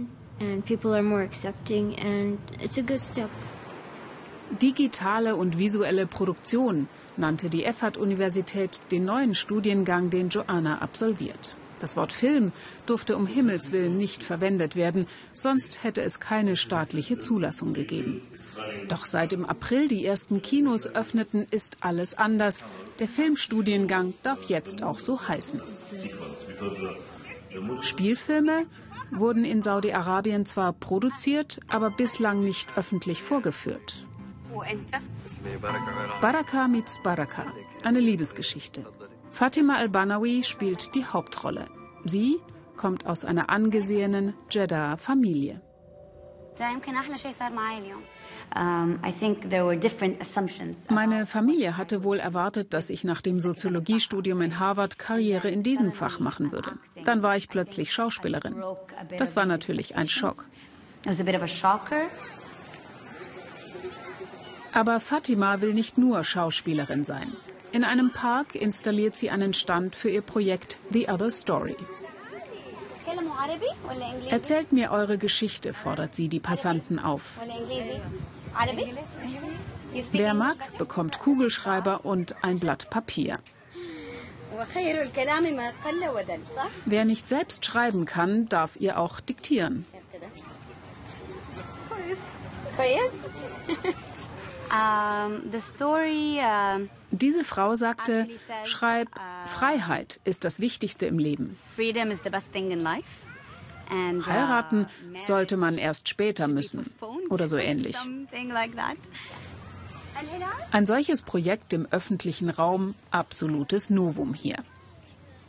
Digitale 4.62 5.36
und 5.36 5.58
visuelle 5.58 6.06
Produktion 6.06 6.88
nannte 7.16 7.50
die 7.50 7.64
Effat-Universität 7.64 8.80
den 8.90 9.04
neuen 9.04 9.34
Studiengang, 9.34 10.10
den 10.10 10.28
Joanna 10.28 10.78
absolviert. 10.78 11.56
Das 11.78 11.96
Wort 11.96 12.12
Film 12.12 12.52
durfte 12.86 13.16
um 13.16 13.26
Himmels 13.26 13.70
willen 13.70 13.98
nicht 13.98 14.22
verwendet 14.24 14.76
werden, 14.76 15.06
sonst 15.34 15.84
hätte 15.84 16.00
es 16.00 16.20
keine 16.20 16.56
staatliche 16.56 17.18
Zulassung 17.18 17.74
gegeben. 17.74 18.22
Doch 18.88 19.04
seit 19.04 19.32
im 19.32 19.44
April 19.44 19.88
die 19.88 20.04
ersten 20.04 20.40
Kinos 20.40 20.86
öffneten, 20.86 21.46
ist 21.50 21.78
alles 21.80 22.16
anders. 22.16 22.64
Der 22.98 23.08
Filmstudiengang 23.08 24.14
darf 24.22 24.44
jetzt 24.44 24.82
auch 24.82 24.98
so 24.98 25.28
heißen. 25.28 25.60
Spielfilme 27.80 28.64
wurden 29.10 29.44
in 29.44 29.62
Saudi-Arabien 29.62 30.46
zwar 30.46 30.72
produziert, 30.72 31.60
aber 31.68 31.90
bislang 31.90 32.42
nicht 32.42 32.76
öffentlich 32.76 33.22
vorgeführt. 33.22 34.06
Baraka 36.20 36.68
meets 36.68 37.00
Baraka, 37.02 37.46
eine 37.84 38.00
Liebesgeschichte. 38.00 38.84
Fatima 39.30 39.76
al-Banawi 39.76 40.44
spielt 40.44 40.94
die 40.94 41.04
Hauptrolle. 41.04 41.66
Sie 42.04 42.40
kommt 42.76 43.06
aus 43.06 43.24
einer 43.24 43.50
angesehenen 43.50 44.34
Jeddah-Familie. 44.50 45.60
Meine 50.90 51.26
Familie 51.26 51.76
hatte 51.76 52.04
wohl 52.04 52.18
erwartet, 52.18 52.72
dass 52.72 52.88
ich 52.90 53.04
nach 53.04 53.20
dem 53.20 53.40
Soziologiestudium 53.40 54.40
in 54.40 54.58
Harvard 54.58 54.98
Karriere 54.98 55.50
in 55.50 55.62
diesem 55.62 55.92
Fach 55.92 56.18
machen 56.18 56.52
würde. 56.52 56.72
Dann 57.04 57.22
war 57.22 57.36
ich 57.36 57.48
plötzlich 57.48 57.92
Schauspielerin. 57.92 58.62
Das 59.18 59.36
war 59.36 59.44
natürlich 59.44 59.96
ein 59.96 60.08
Schock. 60.08 60.48
Aber 64.76 65.00
Fatima 65.00 65.62
will 65.62 65.72
nicht 65.72 65.96
nur 65.96 66.22
Schauspielerin 66.22 67.02
sein. 67.02 67.34
In 67.72 67.82
einem 67.82 68.12
Park 68.12 68.54
installiert 68.54 69.16
sie 69.16 69.30
einen 69.30 69.54
Stand 69.54 69.96
für 69.96 70.10
ihr 70.10 70.20
Projekt 70.20 70.78
The 70.90 71.08
Other 71.08 71.30
Story. 71.30 71.76
Erzählt 74.28 74.72
mir 74.72 74.90
eure 74.90 75.16
Geschichte, 75.16 75.72
fordert 75.72 76.14
sie 76.14 76.28
die 76.28 76.40
Passanten 76.40 76.98
auf. 76.98 77.40
Wer 80.12 80.34
mag, 80.34 80.76
bekommt 80.76 81.20
Kugelschreiber 81.20 82.04
und 82.04 82.44
ein 82.44 82.58
Blatt 82.58 82.90
Papier. 82.90 83.38
Wer 86.84 87.04
nicht 87.06 87.28
selbst 87.30 87.64
schreiben 87.64 88.04
kann, 88.04 88.46
darf 88.50 88.76
ihr 88.76 88.98
auch 88.98 89.20
diktieren. 89.20 89.86
Diese 97.10 97.44
Frau 97.44 97.74
sagte, 97.74 98.26
schreib, 98.64 99.08
Freiheit 99.46 100.20
ist 100.24 100.44
das 100.44 100.60
Wichtigste 100.60 101.06
im 101.06 101.18
Leben. 101.18 101.56
Heiraten 104.26 104.86
sollte 105.22 105.56
man 105.56 105.78
erst 105.78 106.08
später 106.08 106.48
müssen 106.48 106.92
oder 107.30 107.48
so 107.48 107.56
ähnlich. 107.56 107.96
Ein 110.72 110.86
solches 110.86 111.22
Projekt 111.22 111.72
im 111.72 111.86
öffentlichen 111.90 112.50
Raum, 112.50 112.94
absolutes 113.10 113.90
Novum 113.90 114.34
hier. 114.34 114.56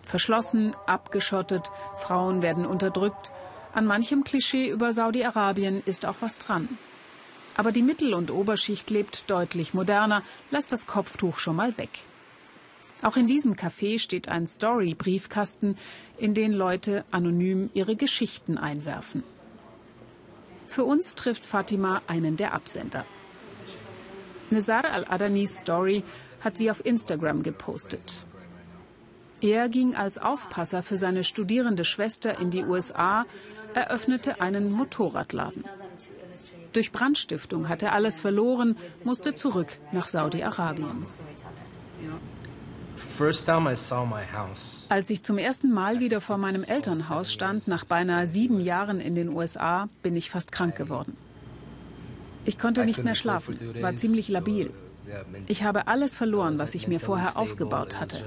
Verschlossen, 0.03 0.75
abgeschottet, 0.86 1.71
Frauen 1.97 2.41
werden 2.41 2.65
unterdrückt. 2.65 3.31
An 3.74 3.86
manchem 3.86 4.24
Klischee 4.24 4.69
über 4.69 4.93
Saudi-Arabien 4.93 5.81
ist 5.86 6.05
auch 6.05 6.17
was 6.21 6.38
dran. 6.38 6.77
Aber 7.57 7.71
die 7.71 7.81
Mittel- 7.81 8.13
und 8.13 8.31
Oberschicht 8.31 8.89
lebt 8.89 9.29
deutlich 9.29 9.73
moderner, 9.73 10.23
lässt 10.51 10.71
das 10.71 10.85
Kopftuch 10.85 11.39
schon 11.39 11.55
mal 11.55 11.77
weg. 11.77 11.89
Auch 13.01 13.17
in 13.17 13.27
diesem 13.27 13.55
Café 13.55 13.99
steht 13.99 14.29
ein 14.29 14.47
Story-Briefkasten, 14.47 15.75
in 16.17 16.33
den 16.33 16.53
Leute 16.53 17.03
anonym 17.11 17.69
ihre 17.73 17.95
Geschichten 17.95 18.57
einwerfen. 18.57 19.23
Für 20.67 20.83
uns 20.83 21.15
trifft 21.15 21.45
Fatima 21.45 22.01
einen 22.07 22.37
der 22.37 22.53
Absender. 22.53 23.05
Nizar 24.49 24.85
al-Adanis 24.85 25.59
Story 25.59 26.03
hat 26.41 26.57
sie 26.57 26.71
auf 26.71 26.85
Instagram 26.85 27.43
gepostet. 27.43 28.25
Er 29.41 29.69
ging 29.69 29.95
als 29.95 30.17
Aufpasser 30.17 30.81
für 30.81 30.97
seine 30.97 31.23
studierende 31.23 31.85
Schwester 31.85 32.39
in 32.39 32.49
die 32.49 32.63
USA, 32.63 33.25
eröffnete 33.73 34.41
einen 34.41 34.71
Motorradladen. 34.71 35.63
Durch 36.77 36.91
Brandstiftung 36.91 37.69
hat 37.69 37.81
er 37.81 37.93
alles 37.93 38.19
verloren, 38.19 38.75
musste 39.03 39.34
zurück 39.34 39.79
nach 39.91 40.07
Saudi-Arabien. 40.07 41.07
Als 44.89 45.10
ich 45.10 45.24
zum 45.24 45.39
ersten 45.39 45.72
Mal 45.72 46.00
wieder 46.00 46.22
vor 46.22 46.38
meinem 46.38 46.63
Elternhaus 46.63 47.34
stand, 47.34 47.67
nach 47.67 47.84
beinahe 47.84 48.27
sieben 48.27 48.62
Jahren 48.62 49.00
in 49.00 49.15
den 49.15 49.29
USA, 49.29 49.89
bin 50.03 50.15
ich 50.15 50.29
fast 50.29 50.51
krank 50.51 50.75
geworden. 50.75 51.17
Ich 52.46 52.60
konnte 52.60 52.86
nicht 52.86 53.03
mehr 53.03 53.15
schlafen, 53.15 53.57
war 53.81 53.96
ziemlich 53.96 54.29
labil. 54.29 54.69
Ich 55.48 55.63
habe 55.63 55.88
alles 55.88 56.15
verloren, 56.15 56.60
was 56.60 56.75
ich 56.75 56.88
mir 56.88 57.00
vorher 57.00 57.38
aufgebaut 57.38 58.00
hatte. 58.00 58.24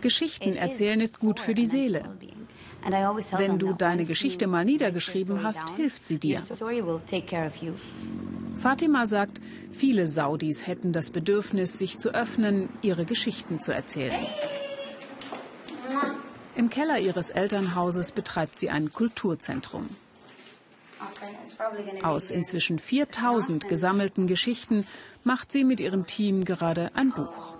Geschichten 0.00 0.52
erzählen 0.54 1.00
ist 1.00 1.18
gut 1.18 1.40
für 1.40 1.54
die 1.54 1.66
Seele. 1.66 2.04
Wenn 3.36 3.58
du 3.58 3.72
deine 3.72 4.04
Geschichte 4.04 4.46
mal 4.46 4.64
niedergeschrieben 4.64 5.42
hast, 5.42 5.70
hilft 5.76 6.06
sie 6.06 6.18
dir. 6.18 6.42
Fatima 8.58 9.06
sagt, 9.06 9.40
viele 9.72 10.06
Saudis 10.06 10.66
hätten 10.66 10.92
das 10.92 11.10
Bedürfnis, 11.10 11.78
sich 11.78 11.98
zu 11.98 12.14
öffnen, 12.14 12.68
ihre 12.82 13.04
Geschichten 13.04 13.60
zu 13.60 13.72
erzählen. 13.72 14.26
Im 16.56 16.68
Keller 16.68 16.98
ihres 16.98 17.30
Elternhauses 17.30 18.12
betreibt 18.12 18.58
sie 18.58 18.70
ein 18.70 18.92
Kulturzentrum. 18.92 19.88
Aus 22.02 22.30
inzwischen 22.30 22.78
4000 22.78 23.68
gesammelten 23.68 24.26
Geschichten 24.26 24.86
macht 25.24 25.52
sie 25.52 25.64
mit 25.64 25.80
ihrem 25.80 26.06
Team 26.06 26.44
gerade 26.44 26.90
ein 26.94 27.12
Buch. 27.12 27.54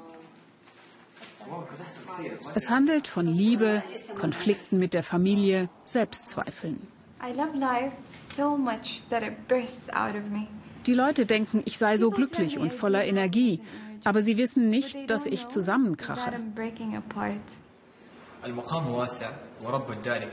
Es 2.55 2.71
handelt 2.71 3.07
von 3.07 3.27
Liebe, 3.27 3.83
Konflikten 4.15 4.79
mit 4.79 4.95
der 4.95 5.03
Familie, 5.03 5.69
Selbstzweifeln. 5.85 6.87
Die 10.87 10.95
Leute 10.95 11.27
denken, 11.27 11.63
ich 11.67 11.79
sei 11.79 11.99
so 11.99 12.11
glücklich 12.11 12.59
und 12.59 12.73
voller 12.73 13.05
Energie, 13.05 13.61
aber 14.05 14.23
sie 14.23 14.39
wissen 14.39 14.71
nicht, 14.71 15.11
dass 15.11 15.27
ich 15.27 15.47
zusammenkrache. 15.47 16.33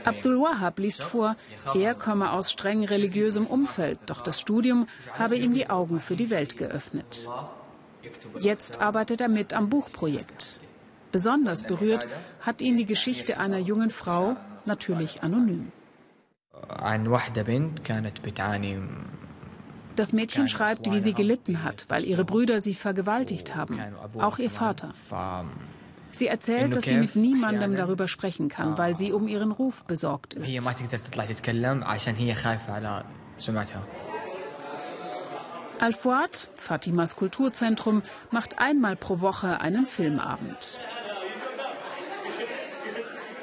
Abdul 0.04 0.40
Wahab 0.40 0.78
liest 0.78 1.02
vor, 1.02 1.36
er 1.74 1.94
komme 1.94 2.32
aus 2.32 2.50
streng 2.50 2.84
religiösem 2.84 3.46
Umfeld, 3.46 3.98
doch 4.06 4.22
das 4.22 4.40
Studium 4.40 4.86
habe 5.18 5.36
ihm 5.36 5.52
die 5.52 5.68
Augen 5.68 6.00
für 6.00 6.16
die 6.16 6.30
Welt 6.30 6.56
geöffnet. 6.56 7.28
Jetzt 8.38 8.80
arbeitet 8.80 9.20
er 9.20 9.28
mit 9.28 9.52
am 9.52 9.68
Buchprojekt. 9.68 10.60
Besonders 11.12 11.64
berührt 11.64 12.06
hat 12.40 12.60
ihn 12.60 12.76
die 12.76 12.84
Geschichte 12.84 13.38
einer 13.38 13.58
jungen 13.58 13.90
Frau, 13.90 14.36
natürlich 14.66 15.22
anonym. 15.22 15.72
Das 19.96 20.12
Mädchen 20.12 20.48
schreibt, 20.48 20.90
wie 20.92 21.00
sie 21.00 21.12
gelitten 21.12 21.64
hat, 21.64 21.86
weil 21.88 22.04
ihre 22.04 22.24
Brüder 22.24 22.60
sie 22.60 22.74
vergewaltigt 22.74 23.56
haben, 23.56 23.80
auch 24.18 24.38
ihr 24.38 24.50
Vater. 24.50 24.92
Sie 26.12 26.26
erzählt, 26.26 26.74
dass 26.76 26.84
sie 26.84 26.96
mit 26.96 27.16
niemandem 27.16 27.76
darüber 27.76 28.08
sprechen 28.08 28.48
kann, 28.48 28.78
weil 28.78 28.96
sie 28.96 29.12
um 29.12 29.28
ihren 29.28 29.52
Ruf 29.52 29.84
besorgt 29.84 30.34
ist. 30.34 30.46
Al-Fuad, 35.80 36.50
Fatimas 36.56 37.14
Kulturzentrum, 37.14 38.02
macht 38.30 38.58
einmal 38.58 38.96
pro 38.96 39.20
Woche 39.20 39.60
einen 39.60 39.86
Filmabend. 39.86 40.80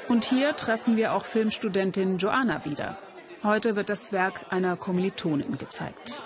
Und 0.08 0.26
hier 0.26 0.54
treffen 0.54 0.96
wir 0.96 1.14
auch 1.14 1.24
Filmstudentin 1.24 2.18
Joanna 2.18 2.64
wieder. 2.64 2.98
Heute 3.42 3.74
wird 3.74 3.88
das 3.88 4.12
Werk 4.12 4.46
einer 4.50 4.76
Kommilitonin 4.76 5.56
gezeigt. 5.56 6.22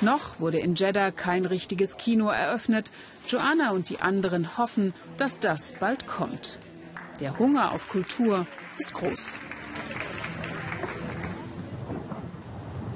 Noch 0.00 0.40
wurde 0.40 0.58
in 0.58 0.74
Jeddah 0.74 1.12
kein 1.12 1.46
richtiges 1.46 1.96
Kino 1.96 2.28
eröffnet. 2.28 2.90
Joanna 3.28 3.70
und 3.70 3.88
die 3.88 4.00
anderen 4.00 4.58
hoffen, 4.58 4.92
dass 5.16 5.38
das 5.38 5.72
bald 5.78 6.08
kommt. 6.08 6.58
Der 7.20 7.38
Hunger 7.38 7.70
auf 7.70 7.88
Kultur 7.88 8.46
ist 8.78 8.92
groß. 8.94 9.26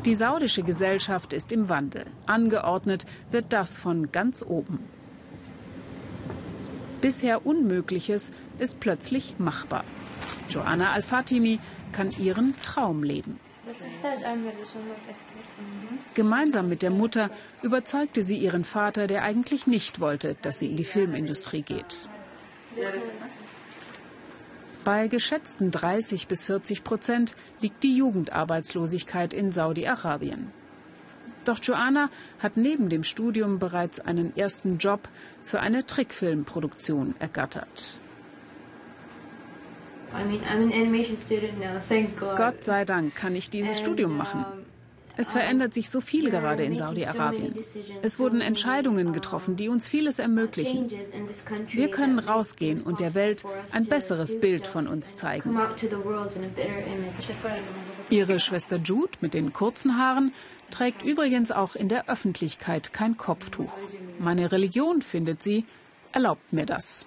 Die 0.07 0.15
saudische 0.15 0.63
Gesellschaft 0.63 1.33
ist 1.33 1.51
im 1.51 1.69
Wandel. 1.69 2.07
Angeordnet 2.27 3.07
wird 3.33 3.47
das 3.53 3.77
von 3.77 4.13
ganz 4.13 4.41
oben. 4.41 4.79
Bisher 7.01 7.45
Unmögliches 7.45 8.31
ist 8.61 8.79
plötzlich 8.79 9.35
machbar. 9.39 9.83
Joanna 10.49 10.93
Al-Fatimi 10.93 11.59
kann 11.91 12.13
ihren 12.19 12.55
Traum 12.63 13.03
leben. 13.03 13.41
Gemeinsam 16.15 16.69
mit 16.69 16.83
der 16.83 16.91
Mutter 16.91 17.29
überzeugte 17.63 18.23
sie 18.23 18.37
ihren 18.37 18.63
Vater, 18.63 19.09
der 19.09 19.25
eigentlich 19.25 19.67
nicht 19.67 19.99
wollte, 19.99 20.37
dass 20.41 20.61
sie 20.61 20.67
in 20.67 20.77
die 20.77 20.85
Filmindustrie 20.85 21.63
geht. 21.63 22.09
Bei 24.87 25.09
geschätzten 25.09 25.73
30 25.73 26.29
bis 26.29 26.45
40 26.45 26.85
Prozent 26.85 27.35
liegt 27.61 27.83
die 27.83 27.97
Jugendarbeitslosigkeit 27.97 29.33
in 29.35 29.51
Saudi-Arabien. 29.51 30.53
Doch 31.45 31.59
Joanna 31.61 32.09
hat 32.39 32.57
neben 32.57 32.89
dem 32.89 33.03
Studium 33.03 33.59
bereits 33.59 33.99
einen 33.99 34.37
ersten 34.37 34.79
Job 34.79 35.09
für 35.43 35.59
eine 35.59 35.87
Trickfilmproduktion 35.87 37.17
ergattert. 37.19 37.99
Gott 42.37 42.63
sei 42.63 42.85
Dank 42.85 43.17
kann 43.17 43.35
ich 43.35 43.51
dieses 43.51 43.81
Studium 43.81 44.17
machen. 44.17 44.47
Es 45.17 45.31
verändert 45.31 45.75
sich 45.75 45.91
so 45.91 46.01
viel 46.01 46.31
gerade 46.31 46.65
in 46.65 46.77
Saudi-Arabien. 46.77 47.55
Es 48.03 48.19
wurden 48.19 48.41
Entscheidungen 48.41 49.13
getroffen, 49.13 49.57
die 49.57 49.69
uns 49.69 49.89
vieles 49.89 50.19
ermöglichen. 50.19 50.91
Wir 51.69 51.91
können 51.91 52.19
rausgehen 52.19 52.83
und 52.83 53.01
der 53.01 53.15
Welt 53.15 53.45
ein 53.73 53.87
besseres 53.87 54.39
Bild 54.41 54.67
von 54.67 54.87
uns 54.87 55.15
zeigen. 55.15 55.59
Ihre 58.11 58.41
Schwester 58.41 58.77
Jude 58.77 59.13
mit 59.21 59.35
den 59.35 59.53
kurzen 59.53 59.99
Haaren 59.99 60.33
trägt 60.71 61.03
übrigens 61.03 61.51
auch 61.51 61.75
in 61.75 61.89
der 61.89 62.09
Öffentlichkeit 62.09 62.93
kein 62.93 63.17
Kopftuch. 63.17 63.73
Meine 64.19 64.53
Religion, 64.53 65.03
findet 65.03 65.43
sie, 65.43 65.65
erlaubt 66.13 66.53
mir 66.53 66.67
das. 66.67 67.07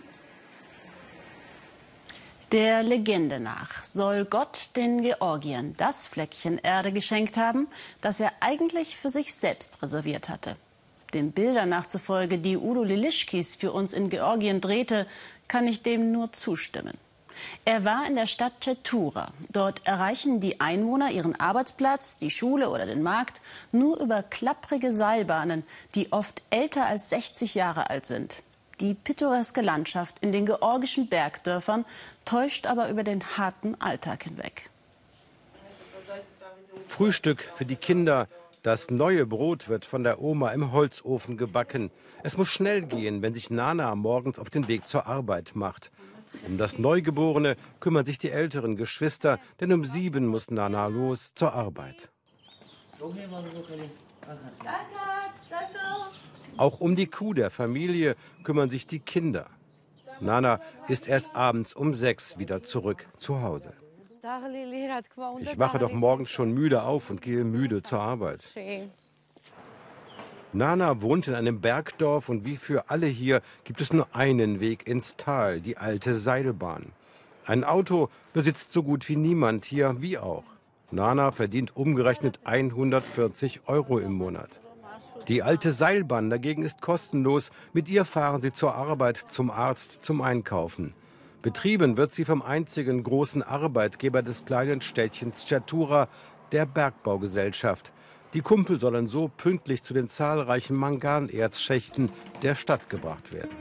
Der 2.51 2.81
Legende 2.81 3.39
nach 3.39 3.83
soll 3.83 4.25
Gott 4.25 4.71
den 4.75 5.03
Georgiern 5.03 5.75
das 5.77 6.07
Fleckchen 6.07 6.57
Erde 6.57 6.91
geschenkt 6.91 7.37
haben, 7.37 7.67
das 8.01 8.19
er 8.19 8.31
eigentlich 8.39 8.97
für 8.97 9.11
sich 9.11 9.35
selbst 9.35 9.83
reserviert 9.83 10.29
hatte. 10.29 10.55
Den 11.13 11.31
Bildern 11.31 11.69
nachzufolge, 11.69 12.39
die 12.39 12.57
Udo 12.57 12.83
Lilischkis 12.83 13.55
für 13.55 13.71
uns 13.71 13.93
in 13.93 14.09
Georgien 14.09 14.61
drehte, 14.61 15.05
kann 15.47 15.67
ich 15.67 15.83
dem 15.83 16.11
nur 16.11 16.33
zustimmen. 16.33 16.97
Er 17.65 17.85
war 17.85 18.07
in 18.07 18.15
der 18.15 18.25
Stadt 18.25 18.61
Chetura. 18.61 19.31
Dort 19.49 19.85
erreichen 19.85 20.39
die 20.39 20.59
Einwohner 20.59 21.11
ihren 21.11 21.39
Arbeitsplatz, 21.39 22.17
die 22.17 22.31
Schule 22.31 22.71
oder 22.71 22.87
den 22.87 23.03
Markt 23.03 23.41
nur 23.71 23.99
über 23.99 24.23
klapprige 24.23 24.91
Seilbahnen, 24.91 25.63
die 25.93 26.11
oft 26.11 26.41
älter 26.49 26.87
als 26.87 27.11
60 27.11 27.53
Jahre 27.53 27.91
alt 27.91 28.07
sind. 28.07 28.41
Die 28.81 28.93
pittoreske 28.93 29.61
Landschaft 29.61 30.19
in 30.21 30.31
den 30.31 30.45
georgischen 30.45 31.09
Bergdörfern 31.09 31.85
täuscht 32.25 32.65
aber 32.65 32.89
über 32.89 33.03
den 33.03 33.21
harten 33.37 33.75
Alltag 33.81 34.23
hinweg. 34.23 34.69
Frühstück 36.87 37.41
für 37.41 37.65
die 37.65 37.75
Kinder. 37.75 38.27
Das 38.63 38.89
neue 38.89 39.25
Brot 39.25 39.69
wird 39.69 39.85
von 39.85 40.03
der 40.03 40.21
Oma 40.21 40.51
im 40.51 40.71
Holzofen 40.71 41.37
gebacken. 41.37 41.91
Es 42.23 42.37
muss 42.37 42.49
schnell 42.49 42.81
gehen, 42.81 43.21
wenn 43.21 43.33
sich 43.33 43.49
Nana 43.49 43.95
morgens 43.95 44.39
auf 44.39 44.49
den 44.49 44.67
Weg 44.67 44.87
zur 44.87 45.07
Arbeit 45.07 45.51
macht. 45.55 45.91
Um 46.47 46.57
das 46.57 46.77
Neugeborene 46.77 47.57
kümmern 47.79 48.05
sich 48.05 48.17
die 48.17 48.31
älteren 48.31 48.75
Geschwister, 48.75 49.39
denn 49.59 49.71
um 49.73 49.83
sieben 49.85 50.27
muss 50.27 50.51
Nana 50.51 50.87
los 50.87 51.33
zur 51.35 51.53
Arbeit. 51.53 52.09
Auch 56.57 56.79
um 56.79 56.95
die 56.95 57.07
Kuh 57.07 57.33
der 57.33 57.49
Familie 57.49 58.15
kümmern 58.43 58.69
sich 58.69 58.87
die 58.87 58.99
Kinder. 58.99 59.47
Nana 60.21 60.59
ist 60.87 61.07
erst 61.07 61.35
abends 61.35 61.73
um 61.73 61.93
sechs 61.93 62.37
wieder 62.37 62.61
zurück 62.63 63.07
zu 63.17 63.41
Hause. 63.41 63.73
Ich 65.39 65.57
wache 65.57 65.79
doch 65.79 65.93
morgens 65.93 66.29
schon 66.29 66.51
müde 66.51 66.83
auf 66.83 67.09
und 67.09 67.21
gehe 67.21 67.43
müde 67.43 67.81
zur 67.83 68.01
Arbeit. 68.01 68.43
Nana 70.51 71.01
wohnt 71.01 71.27
in 71.27 71.35
einem 71.35 71.61
Bergdorf 71.61 72.27
und 72.27 72.43
wie 72.43 72.57
für 72.57 72.89
alle 72.89 73.05
hier 73.05 73.41
gibt 73.63 73.81
es 73.81 73.93
nur 73.93 74.07
einen 74.15 74.59
Weg 74.59 74.87
ins 74.87 75.15
Tal, 75.15 75.61
die 75.61 75.77
alte 75.77 76.15
Seilbahn. 76.15 76.87
Ein 77.45 77.63
Auto 77.63 78.09
besitzt 78.33 78.73
so 78.73 78.83
gut 78.83 79.07
wie 79.09 79.15
niemand 79.15 79.65
hier, 79.65 80.01
wie 80.01 80.17
auch. 80.17 80.43
Nana 80.91 81.31
verdient 81.31 81.75
umgerechnet 81.75 82.39
140 82.43 83.61
Euro 83.67 83.99
im 83.99 84.13
Monat. 84.13 84.49
Die 85.29 85.43
alte 85.43 85.73
Seilbahn 85.73 86.31
dagegen 86.31 86.63
ist 86.63 86.81
kostenlos. 86.81 87.51
Mit 87.71 87.87
ihr 87.87 88.03
fahren 88.03 88.41
sie 88.41 88.51
zur 88.51 88.73
Arbeit, 88.73 89.25
zum 89.27 89.51
Arzt, 89.51 90.03
zum 90.03 90.21
Einkaufen. 90.21 90.95
Betrieben 91.43 91.97
wird 91.97 92.11
sie 92.11 92.25
vom 92.25 92.41
einzigen 92.41 93.03
großen 93.03 93.43
Arbeitgeber 93.43 94.23
des 94.23 94.45
kleinen 94.45 94.81
Städtchens 94.81 95.45
Chatura, 95.45 96.07
der 96.51 96.65
Bergbaugesellschaft. 96.65 97.91
Die 98.33 98.41
Kumpel 98.41 98.79
sollen 98.79 99.05
so 99.05 99.27
pünktlich 99.27 99.83
zu 99.83 99.93
den 99.93 100.07
zahlreichen 100.07 100.75
Manganerzschächten 100.75 102.09
der 102.41 102.55
Stadt 102.55 102.89
gebracht 102.89 103.31
werden. 103.31 103.55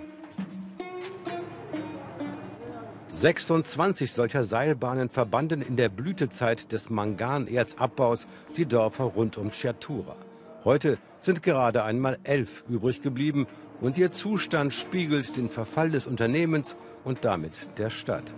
26 3.09 4.15
solcher 4.15 4.45
Seilbahnen 4.45 5.11
verbanden 5.11 5.61
in 5.61 5.77
der 5.77 5.91
Blütezeit 5.91 6.73
des 6.73 6.89
Manganerzabbaus 6.89 8.27
die 8.57 8.65
Dörfer 8.65 9.05
rund 9.05 9.37
um 9.37 9.51
Chiatura. 9.51 10.17
Heute 10.65 10.99
sind 11.21 11.43
gerade 11.43 11.85
einmal 11.85 12.19
elf 12.25 12.65
übrig 12.69 13.01
geblieben 13.03 13.47
und 13.81 13.97
ihr 13.97 14.11
Zustand 14.11 14.75
spiegelt 14.75 15.37
den 15.37 15.49
Verfall 15.49 15.91
des 15.91 16.07
Unternehmens 16.07 16.77
und 17.05 17.25
damit 17.25 17.69
der 17.79 17.91
Stadt. 17.91 18.35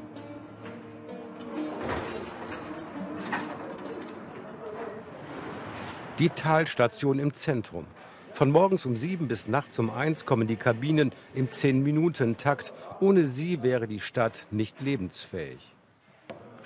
Die 6.19 6.29
Talstation 6.29 7.19
im 7.19 7.33
Zentrum. 7.33 7.87
Von 8.35 8.51
morgens 8.51 8.85
um 8.85 8.97
sieben 8.97 9.27
bis 9.27 9.49
nachts 9.49 9.79
um 9.79 9.89
eins 9.89 10.27
kommen 10.27 10.47
die 10.47 10.57
Kabinen 10.57 11.13
im 11.35 11.51
Zehn-Minuten-Takt. 11.51 12.75
Ohne 13.01 13.25
sie 13.25 13.63
wäre 13.63 13.89
die 13.89 14.01
Stadt 14.01 14.47
nicht 14.51 14.83
lebensfähig. 14.83 15.75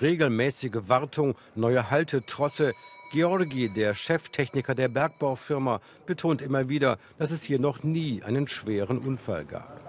Regelmäßige 0.01 0.89
Wartung, 0.89 1.35
neue 1.55 1.89
Haltetrosse. 1.89 2.73
Georgi, 3.11 3.69
der 3.69 3.93
Cheftechniker 3.93 4.75
der 4.75 4.89
Bergbaufirma, 4.89 5.79
betont 6.05 6.41
immer 6.41 6.67
wieder, 6.67 6.97
dass 7.17 7.31
es 7.31 7.43
hier 7.43 7.59
noch 7.59 7.83
nie 7.83 8.21
einen 8.23 8.47
schweren 8.47 8.97
Unfall 8.97 9.45
gab. 9.45 9.79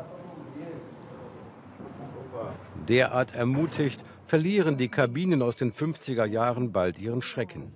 Derart 2.89 3.35
ermutigt, 3.35 4.05
verlieren 4.27 4.77
die 4.77 4.89
Kabinen 4.89 5.43
aus 5.43 5.57
den 5.57 5.73
50er 5.73 6.25
Jahren 6.25 6.71
bald 6.71 6.99
ihren 6.99 7.23
Schrecken. 7.23 7.73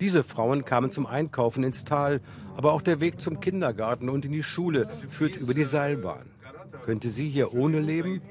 Diese 0.00 0.22
Frauen 0.22 0.64
kamen 0.64 0.92
zum 0.92 1.06
Einkaufen 1.06 1.64
ins 1.64 1.84
Tal, 1.84 2.20
aber 2.56 2.72
auch 2.72 2.82
der 2.82 3.00
Weg 3.00 3.20
zum 3.20 3.40
Kindergarten 3.40 4.08
und 4.08 4.24
in 4.26 4.32
die 4.32 4.42
Schule 4.42 4.88
führt 5.08 5.36
über 5.36 5.54
die 5.54 5.64
Seilbahn. 5.64 6.30
Könnte 6.84 7.10
sie 7.10 7.28
hier 7.28 7.54
ohne 7.54 7.80
leben? 7.80 8.22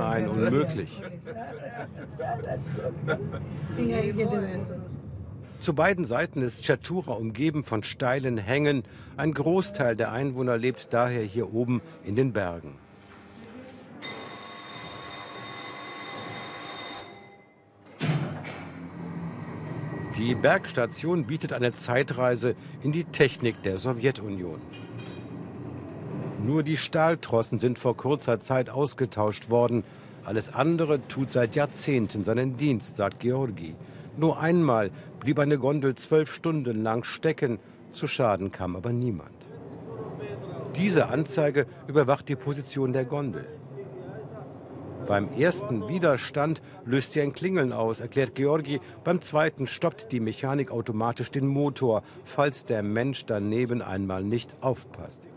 Nein, 0.00 0.28
unmöglich. 0.28 1.02
Zu 5.60 5.74
beiden 5.74 6.06
Seiten 6.06 6.40
ist 6.40 6.64
Chatura 6.64 7.12
umgeben 7.12 7.64
von 7.64 7.82
steilen 7.82 8.38
Hängen. 8.38 8.84
Ein 9.18 9.34
Großteil 9.34 9.96
der 9.96 10.10
Einwohner 10.10 10.56
lebt 10.56 10.94
daher 10.94 11.22
hier 11.22 11.52
oben 11.52 11.82
in 12.02 12.16
den 12.16 12.32
Bergen. 12.32 12.78
Die 20.16 20.34
Bergstation 20.34 21.26
bietet 21.26 21.52
eine 21.52 21.74
Zeitreise 21.74 22.54
in 22.82 22.92
die 22.92 23.04
Technik 23.04 23.62
der 23.62 23.76
Sowjetunion. 23.76 24.60
Nur 26.50 26.64
die 26.64 26.76
Stahltrossen 26.76 27.60
sind 27.60 27.78
vor 27.78 27.96
kurzer 27.96 28.40
Zeit 28.40 28.70
ausgetauscht 28.70 29.50
worden. 29.50 29.84
Alles 30.24 30.52
andere 30.52 30.98
tut 31.06 31.30
seit 31.30 31.54
Jahrzehnten 31.54 32.24
seinen 32.24 32.56
Dienst, 32.56 32.96
sagt 32.96 33.20
Georgi. 33.20 33.76
Nur 34.16 34.40
einmal 34.40 34.90
blieb 35.20 35.38
eine 35.38 35.58
Gondel 35.58 35.94
zwölf 35.94 36.34
Stunden 36.34 36.82
lang 36.82 37.04
stecken. 37.04 37.60
Zu 37.92 38.08
Schaden 38.08 38.50
kam 38.50 38.74
aber 38.74 38.92
niemand. 38.92 39.30
Diese 40.74 41.06
Anzeige 41.06 41.66
überwacht 41.86 42.28
die 42.28 42.34
Position 42.34 42.92
der 42.92 43.04
Gondel. 43.04 43.46
Beim 45.06 45.32
ersten 45.38 45.86
Widerstand 45.86 46.62
löst 46.84 47.12
sie 47.12 47.20
ein 47.20 47.32
Klingeln 47.32 47.72
aus, 47.72 48.00
erklärt 48.00 48.34
Georgi. 48.34 48.80
Beim 49.04 49.22
zweiten 49.22 49.68
stoppt 49.68 50.10
die 50.10 50.18
Mechanik 50.18 50.72
automatisch 50.72 51.30
den 51.30 51.46
Motor, 51.46 52.02
falls 52.24 52.64
der 52.64 52.82
Mensch 52.82 53.24
daneben 53.24 53.82
einmal 53.82 54.24
nicht 54.24 54.52
aufpasst. 54.60 55.29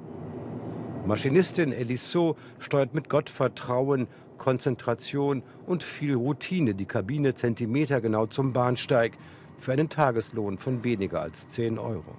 Maschinistin 1.06 1.74
Elisot 1.74 2.38
steuert 2.60 2.94
mit 2.94 3.10
Gottvertrauen, 3.10 4.08
Konzentration 4.38 5.44
und 5.66 5.84
viel 5.84 6.16
Routine 6.16 6.76
die 6.76 6.86
Kabine 6.86 7.36
zentimetergenau 7.36 8.28
zum 8.28 8.54
Bahnsteig 8.54 9.18
für 9.60 9.74
einen 9.74 9.90
Tageslohn 9.90 10.58
von 10.58 10.84
weniger 10.84 11.22
als 11.22 11.50
10 11.50 11.78
Euro. 11.78 12.16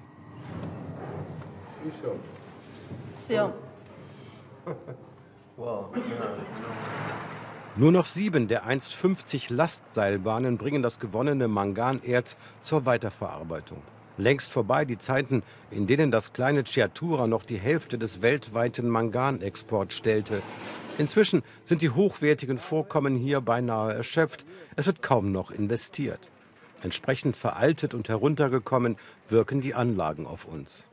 Nur 7.77 7.92
noch 7.92 8.07
sieben 8.07 8.49
der 8.49 8.64
einst 8.66 8.94
50 8.94 9.51
Lastseilbahnen 9.51 10.59
bringen 10.59 10.83
das 10.83 11.01
gewonnene 11.01 11.49
Manganerz 11.49 12.37
zur 12.62 12.87
Weiterverarbeitung. 12.87 13.83
Längst 14.16 14.53
vorbei 14.53 14.85
die 14.85 14.98
Zeiten, 14.98 15.42
in 15.70 15.87
denen 15.87 16.11
das 16.11 16.33
kleine 16.33 16.62
Chiatura 16.62 17.27
noch 17.27 17.44
die 17.44 17.59
Hälfte 17.59 17.98
des 17.98 18.22
weltweiten 18.22 18.88
Manganexports 18.88 19.94
stellte. 19.94 20.42
Inzwischen 20.98 21.42
sind 21.64 21.83
die 21.83 21.90
hochwertigen 21.90 22.59
Vorkommen 22.59 23.16
hier 23.16 23.40
beinahe 23.40 23.92
erschöpft. 23.92 24.46
Es 24.77 24.87
wird 24.87 25.03
kaum 25.03 25.33
noch 25.33 25.50
investiert. 25.50 26.31
Entsprechend 26.83 27.37
veraltet 27.37 27.94
und 27.94 28.09
heruntergekommen 28.09 28.96
wirken 29.29 29.61
die 29.61 29.74
Anlagen 29.74 30.27
auf 30.27 30.44
uns. 30.44 30.85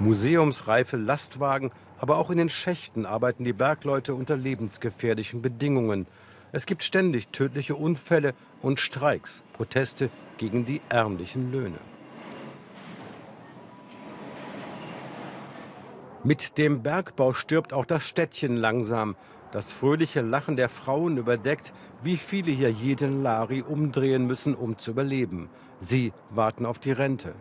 Museumsreife 0.00 0.96
Lastwagen, 0.96 1.70
aber 1.98 2.16
auch 2.16 2.30
in 2.30 2.38
den 2.38 2.48
Schächten 2.48 3.06
arbeiten 3.06 3.44
die 3.44 3.52
Bergleute 3.52 4.14
unter 4.14 4.36
lebensgefährlichen 4.36 5.42
Bedingungen. 5.42 6.08
Es 6.54 6.66
gibt 6.66 6.84
ständig 6.84 7.28
tödliche 7.28 7.74
Unfälle 7.74 8.34
und 8.60 8.78
Streiks, 8.78 9.42
Proteste 9.54 10.10
gegen 10.36 10.66
die 10.66 10.82
ärmlichen 10.90 11.50
Löhne. 11.50 11.78
Mit 16.24 16.58
dem 16.58 16.82
Bergbau 16.82 17.32
stirbt 17.32 17.72
auch 17.72 17.86
das 17.86 18.06
Städtchen 18.06 18.56
langsam. 18.56 19.16
Das 19.50 19.72
fröhliche 19.72 20.20
Lachen 20.20 20.56
der 20.56 20.68
Frauen 20.68 21.16
überdeckt, 21.16 21.72
wie 22.02 22.18
viele 22.18 22.52
hier 22.52 22.70
jeden 22.70 23.22
Lari 23.22 23.62
umdrehen 23.62 24.26
müssen, 24.26 24.54
um 24.54 24.78
zu 24.78 24.92
überleben. 24.92 25.48
Sie 25.78 26.12
warten 26.30 26.66
auf 26.66 26.78
die 26.78 26.92
Rente. 26.92 27.34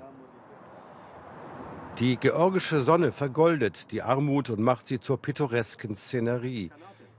Die 1.99 2.15
georgische 2.15 2.79
Sonne 2.79 3.11
vergoldet 3.11 3.91
die 3.91 4.01
Armut 4.01 4.49
und 4.49 4.61
macht 4.61 4.87
sie 4.87 4.99
zur 4.99 5.21
pittoresken 5.21 5.95
Szenerie. 5.95 6.71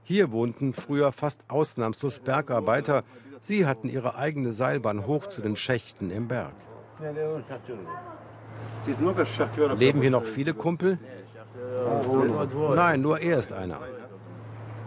Hier 0.05 0.33
wohnten 0.33 0.73
früher 0.73 1.13
fast 1.13 1.45
ausnahmslos 1.49 2.19
Bergarbeiter. 2.19 3.05
Sie 3.41 3.67
hatten 3.67 3.89
ihre 3.89 4.17
eigene 4.17 4.53
Seilbahn 4.53 5.07
hoch 5.07 5.27
zu 5.27 5.43
den 5.43 5.57
Schächten 5.57 6.11
im 6.11 6.29
Berg. 6.29 6.53
Leben 9.77 10.01
hier 10.01 10.11
noch 10.11 10.25
viele 10.25 10.55
Kumpel? 10.55 10.99
Nein, 12.75 13.01
nur 13.01 13.21
er 13.21 13.39
ist 13.39 13.53
einer. 13.53 13.81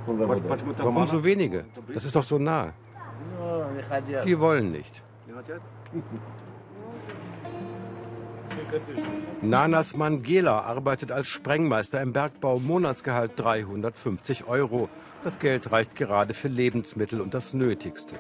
Warum 0.05 1.07
so 1.07 1.23
wenige? 1.23 1.65
Das 1.93 2.03
ist 2.05 2.15
doch 2.15 2.23
so 2.23 2.37
nah. 2.37 2.73
Die 4.25 4.39
wollen 4.39 4.71
nicht. 4.71 5.01
Nanas 9.41 9.95
Mangela 9.95 10.61
arbeitet 10.61 11.11
als 11.11 11.27
Sprengmeister 11.27 12.01
im 12.01 12.13
Bergbau, 12.13 12.59
Monatsgehalt 12.59 13.31
350 13.35 14.47
Euro. 14.47 14.89
Das 15.25 15.39
Geld 15.39 15.71
reicht 15.71 15.95
gerade 15.95 16.35
für 16.35 16.49
Lebensmittel 16.49 17.19
und 17.19 17.33
das 17.33 17.55
Nötigste. 17.55 18.13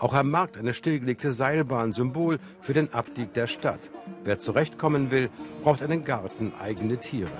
Auch 0.00 0.14
am 0.14 0.32
Markt 0.32 0.58
eine 0.58 0.74
stillgelegte 0.74 1.30
Seilbahn, 1.30 1.92
Symbol 1.92 2.40
für 2.60 2.72
den 2.72 2.92
Abstieg 2.92 3.32
der 3.34 3.46
Stadt. 3.46 3.78
Wer 4.24 4.40
zurechtkommen 4.40 5.12
will, 5.12 5.30
braucht 5.62 5.80
einen 5.80 6.02
Garten, 6.02 6.52
eigene 6.60 6.98
Tiere. 6.98 7.30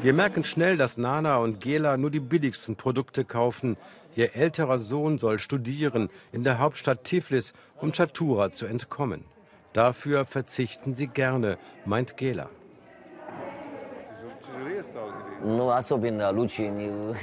Wir 0.00 0.14
merken 0.14 0.42
schnell, 0.42 0.78
dass 0.78 0.96
Nana 0.96 1.36
und 1.36 1.60
Gela 1.60 1.98
nur 1.98 2.10
die 2.10 2.20
billigsten 2.20 2.76
Produkte 2.76 3.26
kaufen. 3.26 3.76
Ihr 4.16 4.36
älterer 4.36 4.78
Sohn 4.78 5.18
soll 5.18 5.38
studieren 5.38 6.08
in 6.32 6.44
der 6.44 6.58
Hauptstadt 6.60 7.04
Tiflis, 7.04 7.52
um 7.76 7.92
Chatura 7.92 8.52
zu 8.52 8.64
entkommen. 8.64 9.26
Dafür 9.74 10.24
verzichten 10.24 10.94
sie 10.94 11.08
gerne, 11.08 11.58
meint 11.84 12.16
Gela. 12.16 12.48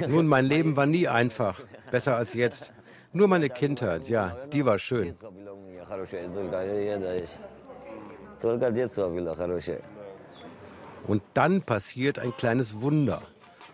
Nun, 0.08 0.26
mein 0.26 0.46
Leben 0.46 0.76
war 0.76 0.86
nie 0.86 1.06
einfach, 1.08 1.60
besser 1.90 2.16
als 2.16 2.34
jetzt. 2.34 2.72
Nur 3.12 3.28
meine 3.28 3.48
Kindheit, 3.48 4.08
ja, 4.08 4.36
die 4.52 4.64
war 4.64 4.78
schön. 4.78 5.14
Und 11.06 11.22
dann 11.34 11.62
passiert 11.62 12.18
ein 12.18 12.36
kleines 12.36 12.80
Wunder. 12.80 13.22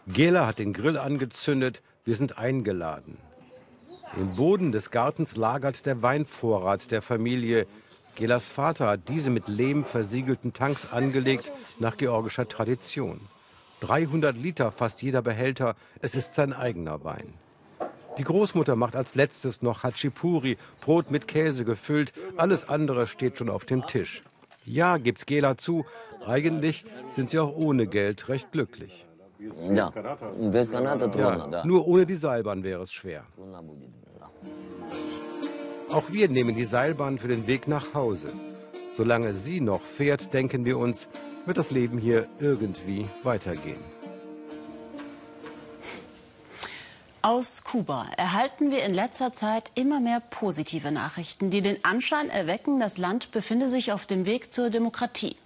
Gela 0.07 0.46
hat 0.46 0.59
den 0.59 0.72
Grill 0.72 0.98
angezündet, 0.98 1.83
wir 2.05 2.16
sind 2.16 2.38
eingeladen. 2.38 3.18
Im 4.16 4.35
Boden 4.37 4.72
des 4.72 4.90
Gartens 4.90 5.37
lagert 5.37 5.87
der 5.87 6.02
Weinvorrat 6.02 6.90
der 6.90 7.00
Familie. 7.00 7.66
Gelas 8.14 8.48
Vater 8.48 8.88
hat 8.88 9.09
diese 9.09 9.31
mit 9.31 9.48
Lehm 9.48 9.85
versiegelten 9.85 10.52
Tanks 10.52 10.92
angelegt, 10.92 11.50
nach 11.78 11.96
georgischer 11.96 12.46
Tradition. 12.46 13.20
300 13.83 14.37
Liter 14.37 14.71
fast 14.71 15.03
jeder 15.03 15.23
Behälter, 15.23 15.75
es 16.01 16.14
ist 16.14 16.35
sein 16.37 16.53
eigener 16.53 17.03
Wein. 17.03 17.35
Die 18.16 18.25
Großmutter 18.25 18.77
macht 18.77 18.95
als 18.95 19.16
letztes 19.16 19.61
noch 19.61 19.83
Hachipuri, 19.83 20.57
Brot 20.81 21.11
mit 21.11 21.27
Käse 21.27 21.64
gefüllt, 21.64 22.12
alles 22.37 22.68
andere 22.68 23.09
steht 23.09 23.38
schon 23.38 23.51
auf 23.51 23.64
dem 23.64 23.85
Tisch. 23.87 24.23
Ja, 24.64 24.99
gibt's 24.99 25.27
Gela 25.27 25.59
zu, 25.59 25.85
eigentlich 26.25 26.85
sind 27.11 27.31
sie 27.31 27.40
auch 27.40 27.57
ohne 27.57 27.88
Geld 27.88 28.29
recht 28.29 28.53
glücklich. 28.53 29.05
Ja, 29.75 29.90
ja, 30.95 31.64
nur 31.64 31.88
ohne 31.88 32.07
die 32.07 32.14
Seilbahn 32.14 32.62
wäre 32.62 32.83
es 32.83 32.92
schwer. 32.92 33.25
Auch 35.90 36.12
wir 36.12 36.29
nehmen 36.29 36.55
die 36.55 36.64
Seilbahn 36.64 37.18
für 37.18 37.29
den 37.29 37.49
Weg 37.49 37.66
nach 37.66 37.95
Hause. 37.95 38.29
Solange 38.97 39.35
sie 39.35 39.61
noch 39.61 39.81
fährt, 39.81 40.33
denken 40.33 40.64
wir 40.64 40.79
uns, 40.79 41.09
wird 41.46 41.59
das 41.59 41.70
Leben 41.70 41.98
hier 41.98 42.28
irgendwie 42.40 43.07
weitergehen. 43.22 43.83
Aus 47.24 47.62
Kuba 47.62 48.09
erhalten 48.16 48.72
wir 48.72 48.83
in 48.83 48.92
letzter 48.94 49.33
Zeit 49.33 49.70
immer 49.76 50.00
mehr 50.00 50.18
positive 50.18 50.90
Nachrichten, 50.90 51.50
die 51.50 51.62
den 51.62 51.85
Anschein 51.85 52.28
erwecken, 52.28 52.81
das 52.81 52.98
Land 52.98 53.31
befinde 53.31 53.68
sich 53.68 53.92
auf 53.92 54.07
dem 54.07 54.26
Weg 54.26 54.52
zur 54.52 54.70
Demokratie. 54.70 55.37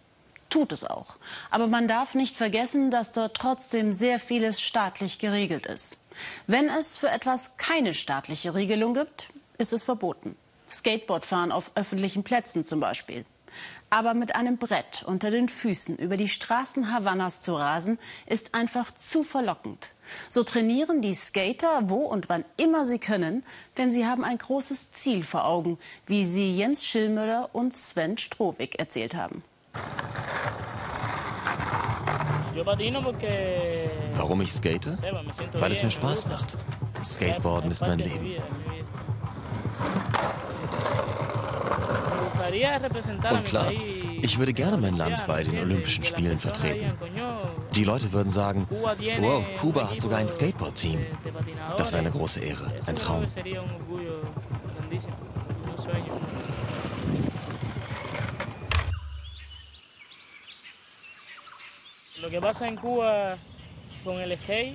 Tut 0.49 0.73
es 0.73 0.85
auch. 0.85 1.17
Aber 1.51 1.67
man 1.67 1.87
darf 1.87 2.15
nicht 2.15 2.37
vergessen, 2.37 2.91
dass 2.91 3.13
dort 3.13 3.37
trotzdem 3.37 3.93
sehr 3.93 4.19
vieles 4.19 4.63
staatlich 4.63 5.19
geregelt 5.19 5.67
ist. 5.67 5.99
Wenn 6.47 6.71
es 6.71 6.97
für 6.97 7.11
etwas 7.11 7.59
keine 7.59 7.93
staatliche 7.93 8.55
Regelung 8.55 8.95
gibt, 8.95 9.29
ist 9.59 9.75
es 9.75 9.83
verboten. 9.83 10.35
Skateboardfahren 10.71 11.53
auf 11.53 11.73
öffentlichen 11.75 12.25
Plätzen 12.25 12.65
zum 12.65 12.81
Beispiel. 12.81 13.27
Aber 13.91 14.15
mit 14.15 14.35
einem 14.35 14.59
Brett 14.59 15.05
unter 15.07 15.31
den 15.31 15.49
Füßen 15.49 15.97
über 15.97 16.17
die 16.17 16.29
Straßen 16.29 16.93
Havannas 16.93 17.41
zu 17.41 17.55
rasen, 17.55 17.99
ist 18.27 18.55
einfach 18.55 18.93
zu 18.93 19.23
verlockend. 19.23 19.91
So 20.29 20.43
trainieren 20.43 21.03
die 21.03 21.15
Skater 21.15 21.89
wo 21.89 21.97
und 21.97 22.29
wann 22.29 22.45
immer 22.57 22.85
sie 22.85 22.99
können, 22.99 23.43
denn 23.77 23.91
sie 23.91 24.07
haben 24.07 24.25
ein 24.25 24.39
großes 24.39 24.91
Ziel 24.91 25.23
vor 25.25 25.45
Augen, 25.45 25.79
wie 26.07 26.25
sie 26.25 26.57
Jens 26.57 26.87
Schillmüller 26.87 27.51
und 27.53 27.77
Sven 27.77 28.19
Strohwig 28.19 28.79
erzählt 28.79 29.15
haben. 29.15 29.43
Warum 34.15 34.41
ich 34.41 34.53
skate? 34.53 34.91
Weil 35.53 35.73
es 35.73 35.83
mir 35.83 35.91
Spaß 35.91 36.27
macht. 36.27 36.57
Skateboarden 37.05 37.71
ist 37.71 37.83
mein 37.83 37.99
Leben. 37.99 38.37
Und 43.31 43.45
klar, 43.45 43.73
ich 44.23 44.39
würde 44.39 44.53
gerne 44.53 44.77
mein 44.77 44.97
Land 44.97 45.27
bei 45.27 45.43
den 45.43 45.59
Olympischen 45.59 46.05
Spielen 46.05 46.39
vertreten. 46.39 46.93
Die 47.75 47.85
Leute 47.85 48.13
würden 48.13 48.31
sagen, 48.31 48.67
wow, 48.71 49.45
Kuba 49.61 49.91
hat 49.91 50.01
sogar 50.01 50.19
ein 50.19 50.29
Skateboard-Team. 50.29 51.05
Das 51.77 51.93
wäre 51.93 52.01
eine 52.01 52.11
große 52.11 52.41
Ehre, 52.41 52.71
ein 52.87 52.97
Traum. 52.97 53.25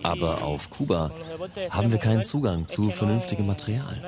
Aber 0.03 0.43
auf 0.43 0.69
Kuba 0.69 1.11
haben 1.69 1.91
wir 1.91 1.99
keinen 1.99 2.23
Zugang 2.23 2.67
zu 2.67 2.91
vernünftigem 2.91 3.45
Material. 3.45 4.01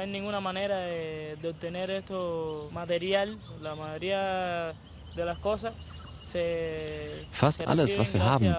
Fast 7.31 7.67
alles, 7.67 7.99
was 7.99 8.13
wir 8.13 8.23
haben, 8.23 8.55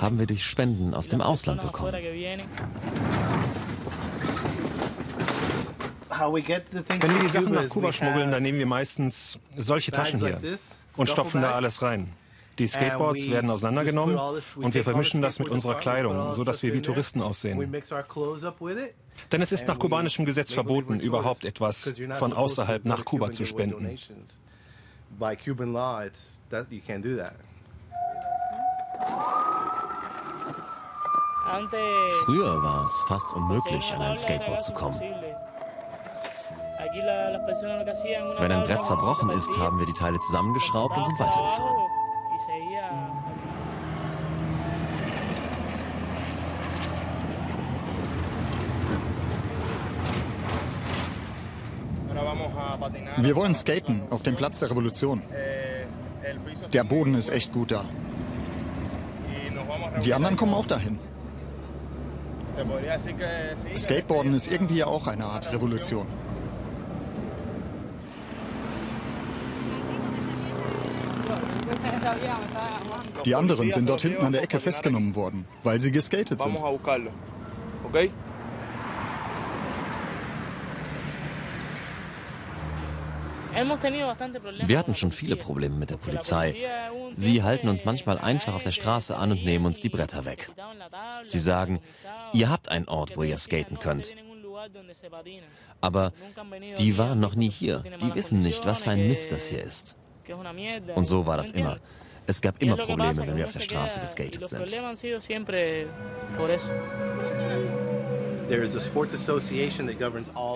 haben 0.00 0.18
wir 0.18 0.26
durch 0.26 0.44
Spenden 0.44 0.94
aus 0.94 1.08
dem 1.08 1.20
Ausland 1.20 1.62
bekommen. 1.62 1.92
Wenn 1.92 2.04
wir 7.14 7.20
die 7.20 7.28
Sachen 7.28 7.52
nach 7.52 7.68
Kuba 7.68 7.92
schmuggeln, 7.92 8.30
dann 8.30 8.42
nehmen 8.42 8.58
wir 8.58 8.66
meistens 8.66 9.38
solche 9.56 9.92
Taschen 9.92 10.20
hier 10.20 10.40
und 10.96 11.08
stopfen 11.08 11.42
da 11.42 11.52
alles 11.52 11.82
rein. 11.82 12.12
Die 12.58 12.66
Skateboards 12.66 13.28
werden 13.28 13.50
auseinandergenommen 13.50 14.18
und 14.56 14.74
wir 14.74 14.84
vermischen 14.84 15.22
das 15.22 15.38
mit 15.38 15.48
unserer 15.48 15.74
Kleidung, 15.74 16.32
sodass 16.32 16.62
wir 16.62 16.72
wie 16.72 16.80
Touristen 16.80 17.20
aussehen. 17.20 17.72
Denn 19.32 19.42
es 19.42 19.52
ist 19.52 19.66
nach 19.66 19.78
kubanischem 19.78 20.24
Gesetz 20.24 20.52
verboten, 20.52 21.00
überhaupt 21.00 21.44
etwas 21.44 21.92
von 22.14 22.32
außerhalb 22.32 22.84
nach 22.84 23.04
Kuba 23.04 23.30
zu 23.30 23.44
spenden. 23.44 23.98
Früher 32.24 32.62
war 32.62 32.84
es 32.84 33.04
fast 33.06 33.32
unmöglich, 33.32 33.92
an 33.92 34.02
ein 34.02 34.16
Skateboard 34.16 34.64
zu 34.64 34.72
kommen. 34.72 35.00
Wenn 38.38 38.52
ein 38.52 38.64
Brett 38.64 38.82
zerbrochen 38.82 39.30
ist, 39.30 39.56
haben 39.58 39.78
wir 39.78 39.86
die 39.86 39.92
Teile 39.92 40.18
zusammengeschraubt 40.20 40.96
und 40.96 41.06
sind 41.06 41.18
weitergefahren. 41.18 41.95
Wir 53.18 53.36
wollen 53.36 53.54
skaten 53.54 54.02
auf 54.10 54.22
dem 54.22 54.36
Platz 54.36 54.60
der 54.60 54.70
Revolution. 54.70 55.22
Der 56.72 56.84
Boden 56.84 57.14
ist 57.14 57.30
echt 57.30 57.52
gut 57.52 57.70
da. 57.72 57.84
Die 60.04 60.14
anderen 60.14 60.36
kommen 60.36 60.54
auch 60.54 60.66
dahin. 60.66 60.98
Skateboarden 63.76 64.34
ist 64.34 64.50
irgendwie 64.50 64.84
auch 64.84 65.06
eine 65.06 65.24
Art 65.24 65.52
Revolution. 65.52 66.06
Die 73.24 73.34
anderen 73.34 73.72
sind 73.72 73.88
dort 73.88 74.02
hinten 74.02 74.24
an 74.24 74.32
der 74.32 74.42
Ecke 74.42 74.60
festgenommen 74.60 75.14
worden, 75.14 75.46
weil 75.62 75.80
sie 75.80 75.92
geskatet 75.92 76.40
sind. 76.40 76.58
Wir 84.66 84.78
hatten 84.78 84.94
schon 84.94 85.10
viele 85.10 85.36
Probleme 85.36 85.76
mit 85.76 85.90
der 85.90 85.96
Polizei. 85.96 86.56
Sie 87.14 87.42
halten 87.42 87.68
uns 87.68 87.86
manchmal 87.86 88.18
einfach 88.18 88.54
auf 88.54 88.62
der 88.62 88.70
Straße 88.72 89.16
an 89.16 89.32
und 89.32 89.44
nehmen 89.44 89.64
uns 89.64 89.80
die 89.80 89.88
Bretter 89.88 90.26
weg. 90.26 90.50
Sie 91.24 91.38
sagen, 91.38 91.80
ihr 92.34 92.50
habt 92.50 92.68
einen 92.68 92.86
Ort, 92.86 93.16
wo 93.16 93.22
ihr 93.22 93.38
skaten 93.38 93.78
könnt. 93.78 94.14
Aber 95.80 96.12
die 96.78 96.98
waren 96.98 97.20
noch 97.20 97.34
nie 97.34 97.50
hier. 97.50 97.82
Die 98.02 98.14
wissen 98.14 98.42
nicht, 98.42 98.66
was 98.66 98.82
für 98.82 98.90
ein 98.90 99.08
Mist 99.08 99.32
das 99.32 99.48
hier 99.48 99.62
ist. 99.62 99.96
Und 100.94 101.06
so 101.06 101.26
war 101.26 101.38
das 101.38 101.50
immer. 101.50 101.78
Es 102.26 102.40
gab 102.40 102.60
immer 102.62 102.76
Probleme, 102.76 103.16
wenn 103.18 103.36
wir 103.36 103.46
auf 103.46 103.52
der 103.52 103.60
Straße 103.60 104.00
geskatet 104.00 104.48
sind. 104.48 104.72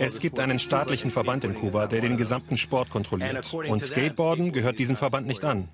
Es 0.01 0.21
gibt 0.21 0.39
einen 0.39 0.59
staatlichen 0.59 1.11
Verband 1.11 1.45
in 1.45 1.55
Kuba, 1.55 1.87
der 1.87 2.01
den 2.01 2.17
gesamten 2.17 2.57
Sport 2.57 2.91
kontrolliert. 2.91 3.53
Und 3.53 3.83
Skateboarden 3.83 4.53
gehört 4.53 4.79
diesem 4.79 4.97
Verband 4.97 5.27
nicht 5.27 5.45
an. 5.45 5.69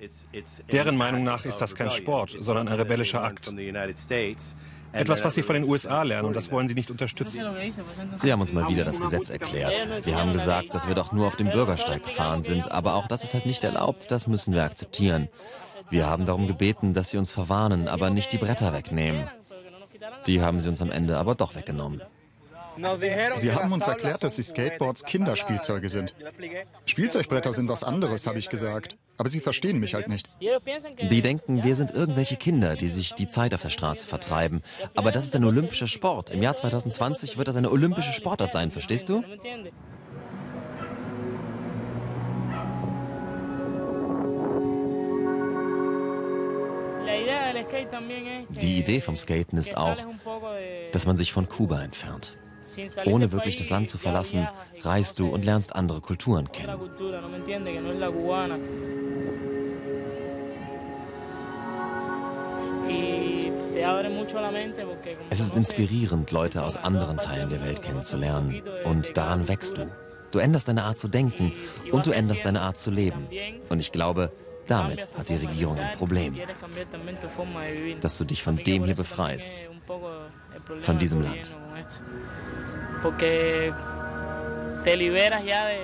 Deren 0.73 0.97
Meinung 0.97 1.25
nach 1.25 1.45
ist 1.45 1.59
das 1.59 1.75
kein 1.75 1.91
Sport, 1.91 2.37
sondern 2.41 2.69
ein 2.69 2.75
rebellischer 2.75 3.23
Akt. 3.23 3.53
Etwas, 4.93 5.23
was 5.25 5.35
sie 5.35 5.43
von 5.43 5.55
den 5.55 5.65
USA 5.65 6.03
lernen 6.03 6.29
und 6.29 6.37
das 6.37 6.51
wollen 6.51 6.69
sie 6.69 6.75
nicht 6.75 6.91
unterstützen. 6.91 7.43
Sie 8.17 8.33
haben 8.33 8.41
uns 8.41 8.53
mal 8.53 8.69
wieder 8.69 8.85
das 8.85 8.99
Gesetz 9.01 9.29
erklärt. 9.29 9.77
Wir 10.05 10.17
haben 10.17 10.33
gesagt, 10.33 10.75
dass 10.75 10.89
wir 10.89 10.95
doch 10.95 11.13
nur 11.13 11.27
auf 11.27 11.37
dem 11.37 11.51
Bürgersteig 11.51 12.03
gefahren 12.05 12.43
sind, 12.43 12.71
aber 12.71 12.95
auch 12.95 13.07
das 13.07 13.25
ist 13.25 13.35
halt 13.35 13.45
nicht 13.45 13.63
erlaubt, 13.63 14.11
das 14.11 14.27
müssen 14.27 14.55
wir 14.55 14.65
akzeptieren. 14.65 15.29
Wir 15.91 16.07
haben 16.07 16.27
darum 16.27 16.47
gebeten, 16.47 16.95
dass 16.95 17.11
sie 17.11 17.19
uns 17.19 17.33
verwarnen, 17.33 17.89
aber 17.89 18.11
nicht 18.11 18.33
die 18.33 18.39
Bretter 18.39 18.73
wegnehmen. 18.73 19.29
Die 20.27 20.41
haben 20.41 20.61
sie 20.61 20.69
uns 20.69 20.83
am 20.83 20.91
Ende 20.91 21.17
aber 21.17 21.35
doch 21.35 21.55
weggenommen. 21.55 22.03
Sie 23.37 23.53
haben 23.53 23.73
uns 23.73 23.87
erklärt, 23.87 24.23
dass 24.23 24.37
die 24.37 24.43
Skateboards 24.43 25.05
Kinderspielzeuge 25.05 25.89
sind. 25.89 26.15
Spielzeugbretter 26.85 27.53
sind 27.53 27.69
was 27.69 27.83
anderes, 27.83 28.27
habe 28.27 28.39
ich 28.39 28.51
gesagt. 28.51 28.97
Aber 29.17 29.31
sie 29.31 29.41
verstehen 29.41 29.81
mich 29.81 29.95
halt 29.95 30.09
nicht. 30.09 30.29
Die 31.11 31.23
denken, 31.23 31.65
wir 31.65 31.75
sind 31.75 31.91
irgendwelche 31.91 32.37
Kinder, 32.37 32.77
die 32.77 32.89
sich 32.89 33.15
die 33.15 33.29
Zeit 33.29 33.55
auf 33.55 33.63
der 33.63 33.71
Straße 33.71 34.07
vertreiben. 34.07 34.63
Aber 34.95 35.11
das 35.11 35.25
ist 35.25 35.35
ein 35.35 35.45
olympischer 35.45 35.89
Sport. 35.89 36.31
Im 36.31 36.43
Jahr 36.43 36.55
2020 36.55 37.39
wird 37.39 37.49
das 37.49 37.57
eine 37.57 37.71
olympische 37.71 38.13
Sportart 38.13 38.53
sein, 38.53 38.71
verstehst 38.71 39.09
du? 39.09 39.25
Die 48.49 48.79
Idee 48.79 49.01
vom 49.01 49.17
Skaten 49.17 49.59
ist 49.59 49.77
auch, 49.77 49.97
dass 50.93 51.07
man 51.07 51.17
sich 51.17 51.33
von 51.33 51.49
Kuba 51.49 51.83
entfernt. 51.83 52.37
Ohne 53.07 53.33
wirklich 53.33 53.57
das 53.57 53.71
Land 53.71 53.89
zu 53.89 53.99
verlassen, 53.99 54.49
reist 54.83 55.19
du 55.19 55.29
und 55.29 55.45
lernst 55.45 55.75
andere 55.75 56.01
Kulturen 56.01 56.51
kennen. 56.51 56.81
Es 65.31 65.41
ist 65.41 65.55
inspirierend, 65.55 66.31
Leute 66.31 66.65
aus 66.65 66.77
anderen 66.77 67.19
Teilen 67.19 67.51
der 67.51 67.63
Welt 67.63 67.83
kennenzulernen. 67.83 68.63
Und 68.85 69.17
daran 69.17 69.49
wächst 69.49 69.79
du. 69.79 69.87
Du 70.33 70.39
änderst 70.39 70.69
deine 70.69 70.85
Art 70.85 70.99
zu 70.99 71.09
denken 71.09 71.53
und 71.93 72.07
du 72.07 72.11
änderst 72.11 72.45
deine 72.45 72.63
Art 72.63 72.79
zu 72.79 72.91
leben. 72.91 73.29
Und 73.69 73.81
ich 73.81 73.93
glaube, 73.93 74.31
damit 74.67 75.09
hat 75.17 75.29
die 75.29 75.37
Regierung 75.37 75.79
ein 75.79 75.97
Problem, 75.97 76.37
dass 78.01 78.19
du 78.19 78.25
dich 78.25 78.43
von 78.43 78.57
dem 78.57 78.85
hier 78.85 78.95
befreist, 78.95 79.65
von 80.83 80.99
diesem 80.99 81.23
Land. 81.23 81.55
Te 84.87 84.97
liberas 84.97 85.45
ya 85.45 85.67
de, 85.67 85.79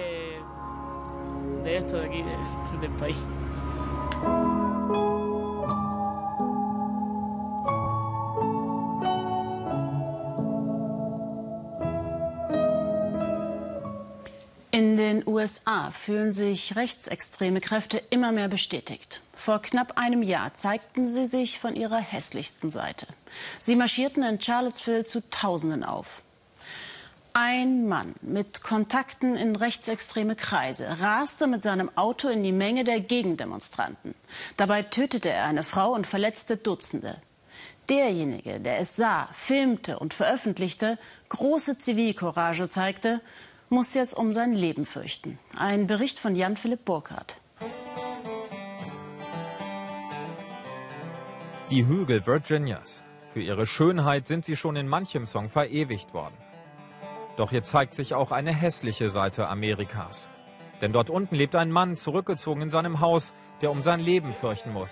de 1.64 1.76
esto 1.76 1.96
de 1.96 2.06
aquí, 2.06 2.22
de, 2.22 2.78
del 2.80 2.90
país. 2.98 3.16
USA 15.42 15.90
fühlen 15.90 16.30
sich 16.30 16.76
rechtsextreme 16.76 17.60
Kräfte 17.60 18.00
immer 18.10 18.30
mehr 18.30 18.46
bestätigt. 18.46 19.22
Vor 19.34 19.60
knapp 19.60 19.98
einem 19.98 20.22
Jahr 20.22 20.54
zeigten 20.54 21.08
sie 21.08 21.26
sich 21.26 21.58
von 21.58 21.74
ihrer 21.74 21.98
hässlichsten 21.98 22.70
Seite. 22.70 23.08
Sie 23.58 23.74
marschierten 23.74 24.22
in 24.22 24.40
Charlottesville 24.40 25.04
zu 25.04 25.28
Tausenden 25.30 25.82
auf. 25.82 26.22
Ein 27.32 27.88
Mann 27.88 28.14
mit 28.20 28.62
Kontakten 28.62 29.34
in 29.34 29.56
rechtsextreme 29.56 30.36
Kreise 30.36 30.86
raste 31.00 31.48
mit 31.48 31.64
seinem 31.64 31.90
Auto 31.96 32.28
in 32.28 32.44
die 32.44 32.52
Menge 32.52 32.84
der 32.84 33.00
Gegendemonstranten. 33.00 34.14
Dabei 34.56 34.82
tötete 34.82 35.30
er 35.30 35.46
eine 35.46 35.64
Frau 35.64 35.92
und 35.92 36.06
verletzte 36.06 36.56
Dutzende. 36.56 37.16
Derjenige, 37.88 38.60
der 38.60 38.78
es 38.78 38.94
sah, 38.94 39.28
filmte 39.32 39.98
und 39.98 40.14
veröffentlichte, 40.14 40.98
große 41.30 41.78
Zivilcourage 41.78 42.68
zeigte, 42.68 43.20
muss 43.72 43.94
jetzt 43.94 44.14
um 44.14 44.32
sein 44.32 44.52
Leben 44.52 44.84
fürchten. 44.84 45.38
Ein 45.56 45.86
Bericht 45.86 46.20
von 46.20 46.36
Jan-Philipp 46.36 46.84
Burkhardt. 46.84 47.40
Die 51.70 51.86
Hügel 51.86 52.26
Virginias. 52.26 53.02
Für 53.32 53.40
ihre 53.40 53.66
Schönheit 53.66 54.26
sind 54.26 54.44
sie 54.44 54.56
schon 54.56 54.76
in 54.76 54.88
manchem 54.88 55.24
Song 55.24 55.48
verewigt 55.48 56.12
worden. 56.12 56.36
Doch 57.38 57.48
hier 57.48 57.64
zeigt 57.64 57.94
sich 57.94 58.12
auch 58.12 58.30
eine 58.30 58.52
hässliche 58.52 59.08
Seite 59.08 59.48
Amerikas. 59.48 60.28
Denn 60.82 60.92
dort 60.92 61.08
unten 61.08 61.34
lebt 61.34 61.56
ein 61.56 61.70
Mann 61.70 61.96
zurückgezogen 61.96 62.60
in 62.60 62.70
seinem 62.70 63.00
Haus, 63.00 63.32
der 63.62 63.70
um 63.70 63.80
sein 63.80 64.00
Leben 64.00 64.34
fürchten 64.34 64.74
muss. 64.74 64.90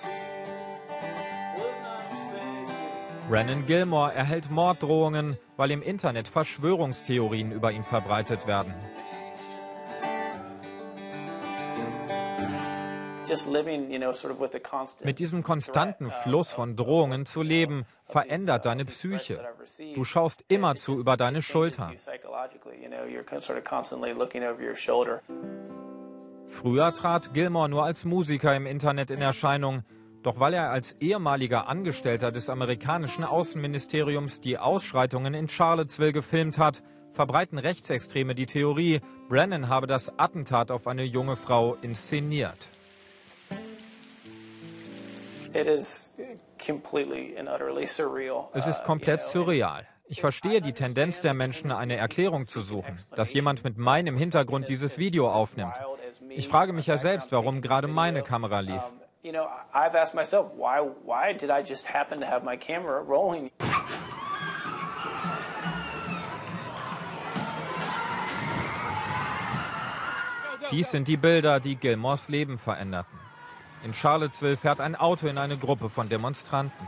Brennan 3.31 3.65
Gilmore 3.65 4.13
erhält 4.13 4.51
Morddrohungen, 4.51 5.39
weil 5.57 5.71
im 5.71 5.83
Internet 5.83 6.27
Verschwörungstheorien 6.27 7.53
über 7.53 7.71
ihn 7.71 7.85
verbreitet 7.85 8.49
werden. 8.49 8.75
Mit 15.05 15.19
diesem 15.21 15.45
konstanten 15.45 16.11
Fluss 16.11 16.51
von 16.51 16.75
Drohungen 16.75 17.25
zu 17.25 17.43
leben, 17.43 17.87
verändert 18.07 18.65
deine 18.65 18.85
Psyche. 18.85 19.39
Du 19.95 20.03
schaust 20.03 20.45
immerzu 20.49 20.99
über 20.99 21.17
deine 21.17 21.41
Schulter. 21.41 21.93
Früher 26.49 26.95
trat 26.95 27.33
Gilmore 27.33 27.69
nur 27.69 27.85
als 27.85 28.05
Musiker 28.05 28.57
im 28.57 28.67
Internet 28.67 29.13
in 29.13 29.23
Erscheinung. 29.23 29.85
Doch 30.23 30.39
weil 30.39 30.53
er 30.53 30.71
als 30.71 30.97
ehemaliger 31.01 31.67
Angestellter 31.67 32.31
des 32.31 32.51
amerikanischen 32.51 33.25
Außenministeriums 33.25 34.41
die 34.41 34.59
Ausschreitungen 34.59 35.33
in 35.33 35.49
Charlottesville 35.49 36.13
gefilmt 36.13 36.59
hat, 36.59 36.83
verbreiten 37.13 37.59
Rechtsextreme 37.59 38.35
die 38.35 38.45
Theorie, 38.47 39.01
Brennan 39.29 39.69
habe 39.69 39.87
das 39.87 40.19
Attentat 40.19 40.71
auf 40.71 40.87
eine 40.87 41.05
junge 41.05 41.37
Frau 41.37 41.75
inszeniert. 41.81 42.59
Es 45.53 46.11
ist 48.67 48.85
komplett 48.85 49.23
surreal. 49.23 49.87
Ich 50.07 50.21
verstehe 50.21 50.61
die 50.61 50.73
Tendenz 50.73 51.21
der 51.21 51.35
Menschen, 51.35 51.73
eine 51.73 51.97
Erklärung 51.97 52.47
zu 52.47 52.61
suchen, 52.61 52.99
dass 53.17 53.33
jemand 53.33 53.65
mit 53.65 53.79
meinem 53.79 54.17
Hintergrund 54.17 54.69
dieses 54.69 54.99
Video 54.99 55.31
aufnimmt. 55.31 55.75
Ich 56.29 56.49
frage 56.49 56.73
mich 56.73 56.89
ja 56.89 56.99
selbst, 56.99 57.33
warum 57.33 57.63
gerade 57.63 57.89
meine 57.89 58.23
Kamera 58.23 58.61
lief 58.61 58.83
you 59.23 59.33
know, 59.33 59.49
I've 59.75 59.95
asked 59.95 60.15
myself, 60.15 60.53
why, 60.55 60.81
why 60.81 61.33
did 61.33 61.51
I 61.51 61.63
just 61.63 61.87
happen 61.87 62.21
to 62.21 62.27
have 62.27 62.43
my 62.43 62.57
camera 62.57 63.03
rolling? 63.03 63.51
Dies 70.71 70.91
sind 70.91 71.09
die 71.09 71.17
Bilder, 71.17 71.59
die 71.59 71.75
Gilmores 71.75 72.29
Leben 72.29 72.57
veränderten. 72.57 73.19
In 73.83 73.93
Charlottesville 73.93 74.57
fährt 74.57 74.81
ein 74.81 74.95
Auto 74.95 75.27
in 75.27 75.37
eine 75.37 75.57
Gruppe 75.57 75.91
von 75.91 76.09
Demonstranten. 76.09 76.87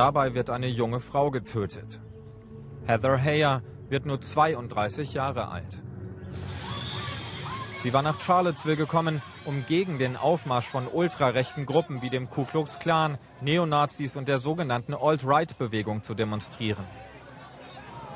Dabei 0.00 0.32
wird 0.32 0.48
eine 0.48 0.66
junge 0.66 0.98
Frau 0.98 1.30
getötet. 1.30 2.00
Heather 2.86 3.18
Heyer 3.18 3.62
wird 3.90 4.06
nur 4.06 4.18
32 4.18 5.12
Jahre 5.12 5.48
alt. 5.48 5.82
Sie 7.82 7.92
war 7.92 8.00
nach 8.00 8.18
Charlottesville 8.18 8.78
gekommen, 8.78 9.20
um 9.44 9.66
gegen 9.66 9.98
den 9.98 10.16
Aufmarsch 10.16 10.68
von 10.68 10.88
ultrarechten 10.88 11.66
Gruppen 11.66 12.00
wie 12.00 12.08
dem 12.08 12.30
Ku 12.30 12.46
Klux 12.46 12.78
Klan, 12.78 13.18
Neonazis 13.42 14.16
und 14.16 14.26
der 14.26 14.38
sogenannten 14.38 14.94
Alt-Right-Bewegung 14.94 16.02
zu 16.02 16.14
demonstrieren. 16.14 16.86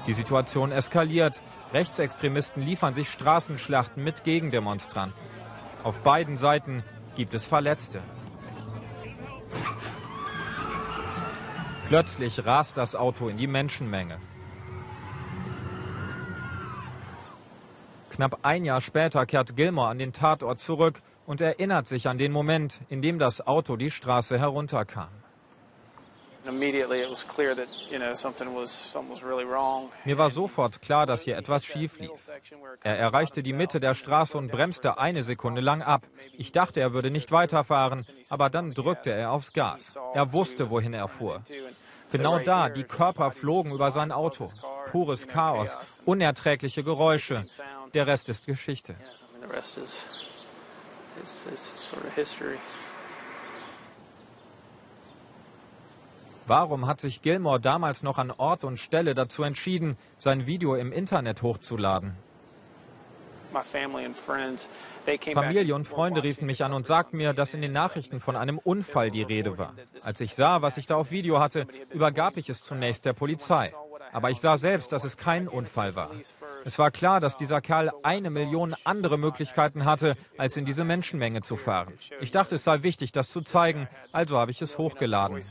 Die 0.07 0.15
Situation 0.15 0.73
eskaliert. 0.73 1.43
Rechtsextremisten 1.75 2.63
liefern 2.63 2.95
sich 2.95 3.11
Straßenschlachten 3.11 4.03
mit 4.03 4.25
Gegendemonstranten. 4.25 5.21
Auf 5.83 6.01
beiden 6.01 6.39
Seiten 6.39 6.83
gibt 7.15 7.35
es 7.35 7.45
Verletzte. 7.45 8.01
Plötzlich 11.89 12.45
rast 12.47 12.77
das 12.77 12.95
Auto 12.95 13.29
in 13.29 13.37
die 13.37 13.47
Menschenmenge. 13.47 14.19
Knapp 18.11 18.39
ein 18.43 18.65
Jahr 18.65 18.81
später 18.81 19.27
kehrt 19.27 19.57
Gilmore 19.57 19.89
an 19.89 19.99
den 19.99 20.13
Tatort 20.13 20.61
zurück 20.61 21.03
und 21.27 21.41
erinnert 21.41 21.89
sich 21.89 22.09
an 22.09 22.17
den 22.17 22.33
Moment, 22.33 22.81
in 22.89 23.03
dem 23.03 23.19
das 23.19 23.47
Auto 23.47 23.77
die 23.77 23.91
Straße 23.91 24.39
herunterkam. 24.39 25.09
Mir 30.05 30.19
war 30.19 30.31
sofort 30.31 30.83
klar, 30.83 31.07
dass 31.07 31.23
hier 31.23 31.37
etwas 31.37 31.65
schief 31.65 31.99
lief. 31.99 32.11
Er 32.83 32.99
erreichte 32.99 33.43
die 33.43 33.53
Mitte 33.53 33.81
der 33.81 33.95
Straße 33.95 34.37
und 34.37 34.51
bremste 34.51 34.99
eine 34.99 35.23
Sekunde 35.23 35.61
lang 35.61 35.83
ab. 35.83 36.03
Ich 36.37 36.53
dachte, 36.53 36.81
er 36.81 36.93
würde 36.93 37.11
nicht 37.11 37.33
weiterfahren, 37.33 38.07
aber 38.29 38.51
dann 38.51 38.75
drückte 38.75 39.11
er 39.11 39.31
aufs 39.33 39.53
Gas. 39.53 39.99
Er 40.13 40.33
wusste, 40.33 40.71
wohin 40.71 40.93
er 40.93 41.09
fuhr. 41.09 41.43
Genau 42.13 42.39
da, 42.39 42.69
die 42.69 42.85
Körper 42.85 43.33
flogen 43.33 43.73
über 43.73 43.91
sein 43.91 44.13
Auto. 44.13 44.51
Pures 44.91 45.27
Chaos, 45.27 45.79
unerträgliche 46.05 46.85
Geräusche. 46.85 47.47
Der 47.95 48.07
Rest 48.07 48.29
ist 48.29 48.47
Geschichte. 48.47 48.95
Warum 56.47 56.87
hat 56.87 57.01
sich 57.01 57.23
Gilmore 57.23 57.59
damals 57.59 58.03
noch 58.03 58.19
an 58.19 58.31
Ort 58.31 58.65
und 58.65 58.79
Stelle 58.79 59.15
dazu 59.15 59.43
entschieden, 59.43 59.97
sein 60.19 60.47
Video 60.47 60.75
im 60.75 60.93
Internet 60.93 61.43
hochzuladen? 61.43 62.17
Familie 65.33 65.75
und 65.75 65.87
Freunde 65.87 66.23
riefen 66.23 66.47
mich 66.47 66.65
an 66.65 66.73
und 66.73 66.87
sagten 66.87 67.19
mir, 67.19 67.33
dass 67.33 67.55
in 67.55 67.63
den 67.63 67.73
Nachrichten 67.73 68.21
von 68.21 68.37
einem 68.37 68.59
Unfall 68.59 69.11
die 69.11 69.23
Rede 69.23 69.57
war. 69.57 69.75
Als 70.03 70.21
ich 70.21 70.35
sah, 70.35 70.61
was 70.61 70.77
ich 70.77 70.87
da 70.87 70.97
auf 70.97 71.13
Video 71.13 71.39
hatte, 71.41 71.67
übergab 71.91 72.37
ich 72.37 72.51
es 72.51 72.63
zunächst 72.63 73.05
der 73.05 73.13
Polizei. 73.13 73.73
Aber 74.15 74.31
ich 74.31 74.41
sah 74.41 74.59
selbst, 74.59 74.93
dass 74.93 75.03
es 75.03 75.17
kein 75.17 75.49
Unfall 75.49 75.97
war. 75.97 76.13
Es 76.65 76.79
war 76.79 76.93
klar, 76.93 77.19
dass 77.19 77.37
dieser 77.37 77.61
Kerl 77.61 77.91
eine 78.05 78.31
Million 78.31 78.75
andere 78.85 79.19
Möglichkeiten 79.19 79.85
hatte, 79.85 80.15
als 80.39 80.57
in 80.57 80.65
diese 80.65 80.85
Menschenmenge 80.85 81.43
zu 81.43 81.57
fahren. 81.57 81.93
Ich 82.21 82.31
dachte, 82.31 82.55
es 82.55 82.63
sei 82.63 82.85
wichtig, 82.85 83.11
das 83.11 83.29
zu 83.29 83.41
zeigen, 83.43 83.89
also 84.13 84.39
habe 84.39 84.53
ich 84.53 84.63
es 84.63 84.79
hochgeladen. 84.79 85.43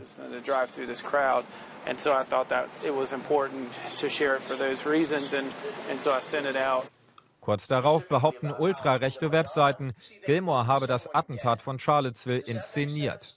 Kurz 7.42 7.68
darauf 7.68 8.08
behaupten 8.08 8.54
ultrarechte 8.54 9.34
Webseiten, 9.34 9.94
Gilmore 10.26 10.68
habe 10.68 10.88
das 10.88 11.14
Attentat 11.14 11.62
von 11.62 11.80
Charlottesville 11.80 12.40
inszeniert. 12.40 13.36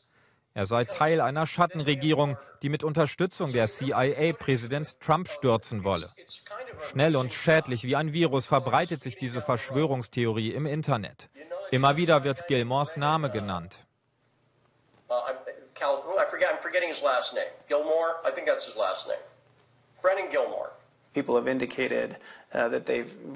Er 0.57 0.65
sei 0.65 0.87
Teil 0.87 1.21
einer 1.21 1.47
Schattenregierung, 1.47 2.39
die 2.63 2.71
mit 2.71 2.83
Unterstützung 2.83 3.53
der 3.53 3.67
CIA 3.67 4.33
Präsident 4.33 4.99
Trump 5.01 5.29
stürzen 5.29 5.85
wolle. 5.85 6.11
Schnell 6.89 7.15
und 7.17 7.31
schädlich 7.31 7.85
wie 7.85 7.95
ein 7.95 8.15
Virus 8.15 8.47
verbreitet 8.47 9.03
sich 9.03 9.19
diese 9.19 9.43
Verschwörungstheorie 9.43 10.53
im 10.53 10.65
Internet. 10.65 11.29
Immer 11.73 11.99
wieder 11.99 12.25
wird 12.25 12.47
Gilmores 12.47 12.97
Name 12.97 13.31
genannt. 13.31 13.85
Uh, 15.11 15.15
Brennan 20.01 20.31
Gilmore. 20.31 20.71
Uh, 22.55 22.71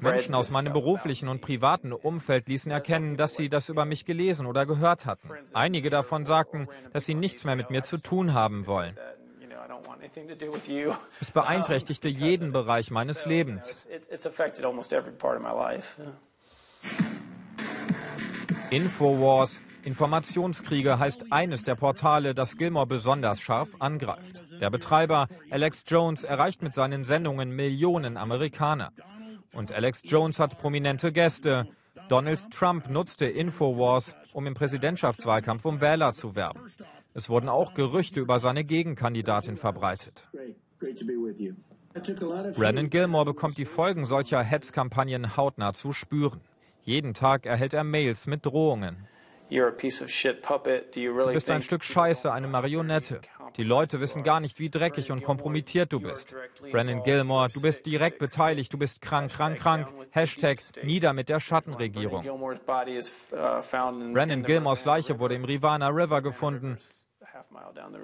Menschen 0.02 0.34
aus 0.34 0.50
meinem 0.50 0.72
beruflichen 0.72 1.28
und 1.28 1.40
privaten 1.40 1.92
Umfeld 1.92 2.48
ließen 2.48 2.70
erkennen, 2.70 3.16
dass 3.16 3.36
sie 3.36 3.48
das 3.48 3.68
über 3.68 3.84
mich 3.84 4.04
gelesen 4.04 4.46
oder 4.46 4.66
gehört 4.66 5.06
hatten. 5.06 5.30
Einige 5.52 5.90
davon 5.90 6.26
sagten, 6.26 6.68
dass 6.92 7.06
sie 7.06 7.14
nichts 7.14 7.44
mehr 7.44 7.56
mit 7.56 7.70
mir 7.70 7.82
zu 7.82 7.98
tun 7.98 8.34
haben 8.34 8.66
wollen. 8.66 8.96
Es 11.20 11.30
beeinträchtigte 11.32 12.08
jeden 12.08 12.52
Bereich 12.52 12.90
meines 12.90 13.26
Lebens. 13.26 13.76
Infowars, 18.70 19.60
Informationskriege 19.82 20.98
heißt 20.98 21.32
eines 21.32 21.64
der 21.64 21.74
Portale, 21.74 22.34
das 22.34 22.56
Gilmore 22.56 22.86
besonders 22.86 23.40
scharf 23.40 23.70
angreift. 23.78 24.39
Der 24.60 24.70
Betreiber 24.70 25.28
Alex 25.50 25.84
Jones 25.86 26.24
erreicht 26.24 26.62
mit 26.62 26.74
seinen 26.74 27.04
Sendungen 27.04 27.50
Millionen 27.56 28.16
Amerikaner. 28.16 28.92
Und 29.52 29.72
Alex 29.72 30.02
Jones 30.04 30.38
hat 30.38 30.58
prominente 30.58 31.12
Gäste. 31.12 31.66
Donald 32.08 32.50
Trump 32.50 32.88
nutzte 32.88 33.26
Infowars, 33.26 34.14
um 34.32 34.46
im 34.46 34.54
Präsidentschaftswahlkampf 34.54 35.64
um 35.64 35.80
Wähler 35.80 36.12
zu 36.12 36.34
werben. 36.34 36.60
Es 37.14 37.28
wurden 37.28 37.48
auch 37.48 37.74
Gerüchte 37.74 38.20
über 38.20 38.38
seine 38.40 38.64
Gegenkandidatin 38.64 39.56
verbreitet. 39.56 40.28
Brennan 42.54 42.90
Gilmore 42.90 43.24
bekommt 43.24 43.58
die 43.58 43.64
Folgen 43.64 44.06
solcher 44.06 44.42
Hetzkampagnen 44.42 45.36
hautnah 45.36 45.72
zu 45.72 45.92
spüren. 45.92 46.40
Jeden 46.82 47.14
Tag 47.14 47.46
erhält 47.46 47.74
er 47.74 47.84
Mails 47.84 48.26
mit 48.26 48.46
Drohungen. 48.46 49.08
Du 49.50 49.72
bist 51.32 51.50
ein 51.50 51.62
Stück 51.62 51.82
Scheiße, 51.82 52.32
eine 52.32 52.46
Marionette. 52.46 53.20
Die 53.56 53.64
Leute 53.64 54.00
wissen 54.00 54.22
gar 54.22 54.40
nicht, 54.40 54.58
wie 54.58 54.70
dreckig 54.70 55.10
und 55.10 55.22
kompromittiert 55.22 55.92
du 55.92 56.00
bist. 56.00 56.34
Brennan 56.70 57.02
Gilmore, 57.02 57.48
du 57.48 57.60
bist 57.60 57.86
direkt 57.86 58.18
beteiligt, 58.18 58.72
du 58.72 58.78
bist 58.78 59.00
krank, 59.00 59.30
krank, 59.30 59.58
krank. 59.58 59.88
Hashtag 60.12 60.58
nieder 60.82 61.12
mit 61.12 61.28
der 61.28 61.40
Schattenregierung. 61.40 62.24
Brennan 64.12 64.42
Gilmores 64.44 64.84
Leiche 64.84 65.18
wurde 65.18 65.34
im 65.34 65.44
Rivana 65.44 65.88
River 65.88 66.22
gefunden. 66.22 66.78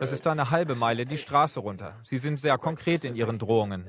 Das 0.01 0.13
ist 0.13 0.27
eine 0.27 0.51
halbe 0.51 0.75
Meile 0.75 1.05
die 1.05 1.19
Straße 1.19 1.61
runter. 1.61 1.95
Sie 2.03 2.19
sind 2.19 2.41
sehr 2.41 2.59
konkret 2.59 3.05
in 3.05 3.15
ihren 3.15 3.39
Drohungen. 3.39 3.85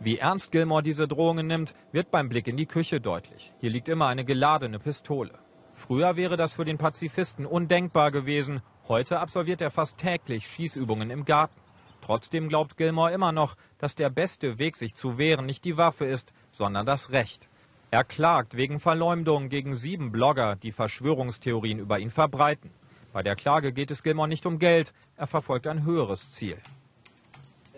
Wie 0.00 0.18
ernst 0.18 0.52
Gilmore 0.52 0.82
diese 0.82 1.08
Drohungen 1.08 1.46
nimmt, 1.46 1.74
wird 1.92 2.10
beim 2.10 2.28
Blick 2.28 2.46
in 2.46 2.56
die 2.56 2.66
Küche 2.66 3.00
deutlich. 3.00 3.52
Hier 3.58 3.70
liegt 3.70 3.88
immer 3.88 4.06
eine 4.06 4.24
geladene 4.24 4.78
Pistole. 4.78 5.32
Früher 5.72 6.16
wäre 6.16 6.36
das 6.36 6.52
für 6.52 6.64
den 6.64 6.78
Pazifisten 6.78 7.46
undenkbar 7.46 8.10
gewesen. 8.10 8.62
Heute 8.88 9.18
absolviert 9.18 9.60
er 9.60 9.72
fast 9.72 9.98
täglich 9.98 10.46
Schießübungen 10.46 11.10
im 11.10 11.24
Garten. 11.24 11.60
Trotzdem 12.02 12.48
glaubt 12.48 12.76
Gilmore 12.76 13.12
immer 13.12 13.32
noch, 13.32 13.56
dass 13.78 13.96
der 13.96 14.10
beste 14.10 14.60
Weg, 14.60 14.76
sich 14.76 14.94
zu 14.94 15.18
wehren, 15.18 15.44
nicht 15.44 15.64
die 15.64 15.76
Waffe 15.76 16.04
ist, 16.04 16.32
sondern 16.52 16.86
das 16.86 17.10
Recht. 17.10 17.48
Er 17.90 18.04
klagt 18.04 18.56
wegen 18.56 18.78
Verleumdung 18.78 19.48
gegen 19.48 19.74
sieben 19.74 20.12
Blogger, 20.12 20.54
die 20.54 20.70
Verschwörungstheorien 20.70 21.80
über 21.80 21.98
ihn 21.98 22.10
verbreiten. 22.10 22.70
Bei 23.12 23.24
der 23.24 23.34
Klage 23.34 23.72
geht 23.72 23.90
es 23.90 24.04
Gilmore 24.04 24.28
nicht 24.28 24.46
um 24.46 24.60
Geld, 24.60 24.92
er 25.16 25.26
verfolgt 25.26 25.66
ein 25.66 25.84
höheres 25.84 26.30
Ziel. 26.30 26.58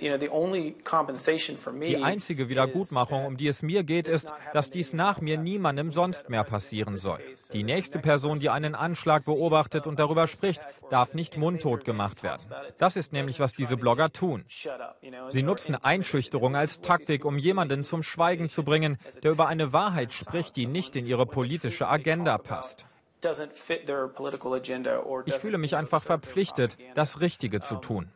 Die 0.01 1.97
einzige 2.03 2.49
Wiedergutmachung, 2.49 3.27
um 3.27 3.37
die 3.37 3.49
es 3.49 3.63
mir 3.63 3.85
geht, 3.85 4.09
ist, 4.09 4.33
dass 4.53 4.71
dies 4.71 4.93
nach 4.93 5.21
mir 5.21 5.39
niemandem 5.39 5.91
sonst 5.91 6.29
mehr 6.29 6.45
passieren 6.45 6.99
soll. 6.99 7.21
Die 7.53 7.65
nächste 7.65 7.99
Person, 7.99 8.41
die 8.41 8.51
einen 8.51 8.75
Anschlag 8.75 9.25
beobachtet 9.25 9.87
und 9.87 9.99
darüber 9.99 10.27
spricht, 10.27 10.61
darf 10.91 11.15
nicht 11.15 11.37
mundtot 11.37 11.85
gemacht 11.85 12.23
werden. 12.23 12.43
Das 12.79 12.97
ist 12.97 13.13
nämlich, 13.13 13.41
was 13.41 13.53
diese 13.53 13.77
Blogger 13.77 14.13
tun. 14.13 14.45
Sie 15.31 15.43
nutzen 15.43 15.75
Einschüchterung 15.75 16.57
als 16.57 16.81
Taktik, 16.81 17.25
um 17.25 17.39
jemanden 17.39 17.85
zum 17.85 18.03
Schweigen 18.03 18.49
zu 18.49 18.63
bringen, 18.63 18.99
der 19.23 19.33
über 19.33 19.49
eine 19.49 19.73
Wahrheit 19.73 20.13
spricht, 20.13 20.57
die 20.57 20.67
nicht 20.67 20.97
in 20.97 21.07
ihre 21.07 21.27
politische 21.27 21.89
Agenda 21.89 22.39
passt. 22.39 22.87
Ich 25.27 25.35
fühle 25.35 25.59
mich 25.59 25.77
einfach 25.77 26.03
verpflichtet, 26.03 26.77
das 26.95 27.21
Richtige 27.21 27.61
zu 27.61 27.77
tun. 27.77 28.09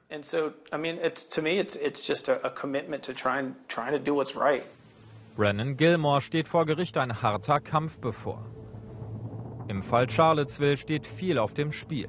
Brennan 5.36 5.76
Gilmore 5.76 6.20
steht 6.20 6.46
vor 6.46 6.66
Gericht 6.66 6.98
ein 6.98 7.22
harter 7.22 7.60
Kampf 7.60 7.98
bevor. 7.98 8.44
Im 9.68 9.82
Fall 9.82 10.10
Charlottesville 10.10 10.76
steht 10.76 11.06
viel 11.06 11.38
auf 11.38 11.54
dem 11.54 11.72
Spiel. 11.72 12.08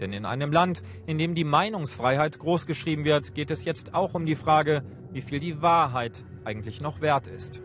Denn 0.00 0.12
in 0.12 0.24
einem 0.24 0.50
Land, 0.50 0.82
in 1.06 1.18
dem 1.18 1.34
die 1.34 1.44
Meinungsfreiheit 1.44 2.38
großgeschrieben 2.38 3.04
wird, 3.04 3.34
geht 3.34 3.50
es 3.50 3.64
jetzt 3.64 3.94
auch 3.94 4.14
um 4.14 4.26
die 4.26 4.36
Frage, 4.36 4.82
wie 5.12 5.20
viel 5.20 5.38
die 5.38 5.62
Wahrheit 5.62 6.24
eigentlich 6.44 6.80
noch 6.80 7.00
wert 7.00 7.28
ist. 7.28 7.60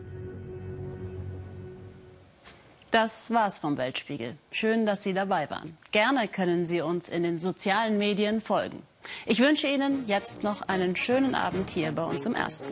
Das 2.90 3.30
war's 3.32 3.58
vom 3.58 3.76
Weltspiegel. 3.76 4.34
Schön, 4.50 4.86
dass 4.86 5.02
Sie 5.02 5.12
dabei 5.12 5.50
waren. 5.50 5.76
Gerne 5.92 6.26
können 6.26 6.66
Sie 6.66 6.80
uns 6.80 7.08
in 7.08 7.22
den 7.22 7.38
sozialen 7.38 7.98
Medien 7.98 8.40
folgen. 8.40 8.82
Ich 9.26 9.40
wünsche 9.40 9.68
Ihnen 9.68 10.08
jetzt 10.08 10.42
noch 10.42 10.62
einen 10.62 10.96
schönen 10.96 11.34
Abend 11.34 11.70
hier 11.70 11.92
bei 11.92 12.04
uns 12.04 12.24
im 12.24 12.34
Ersten. 12.34 12.66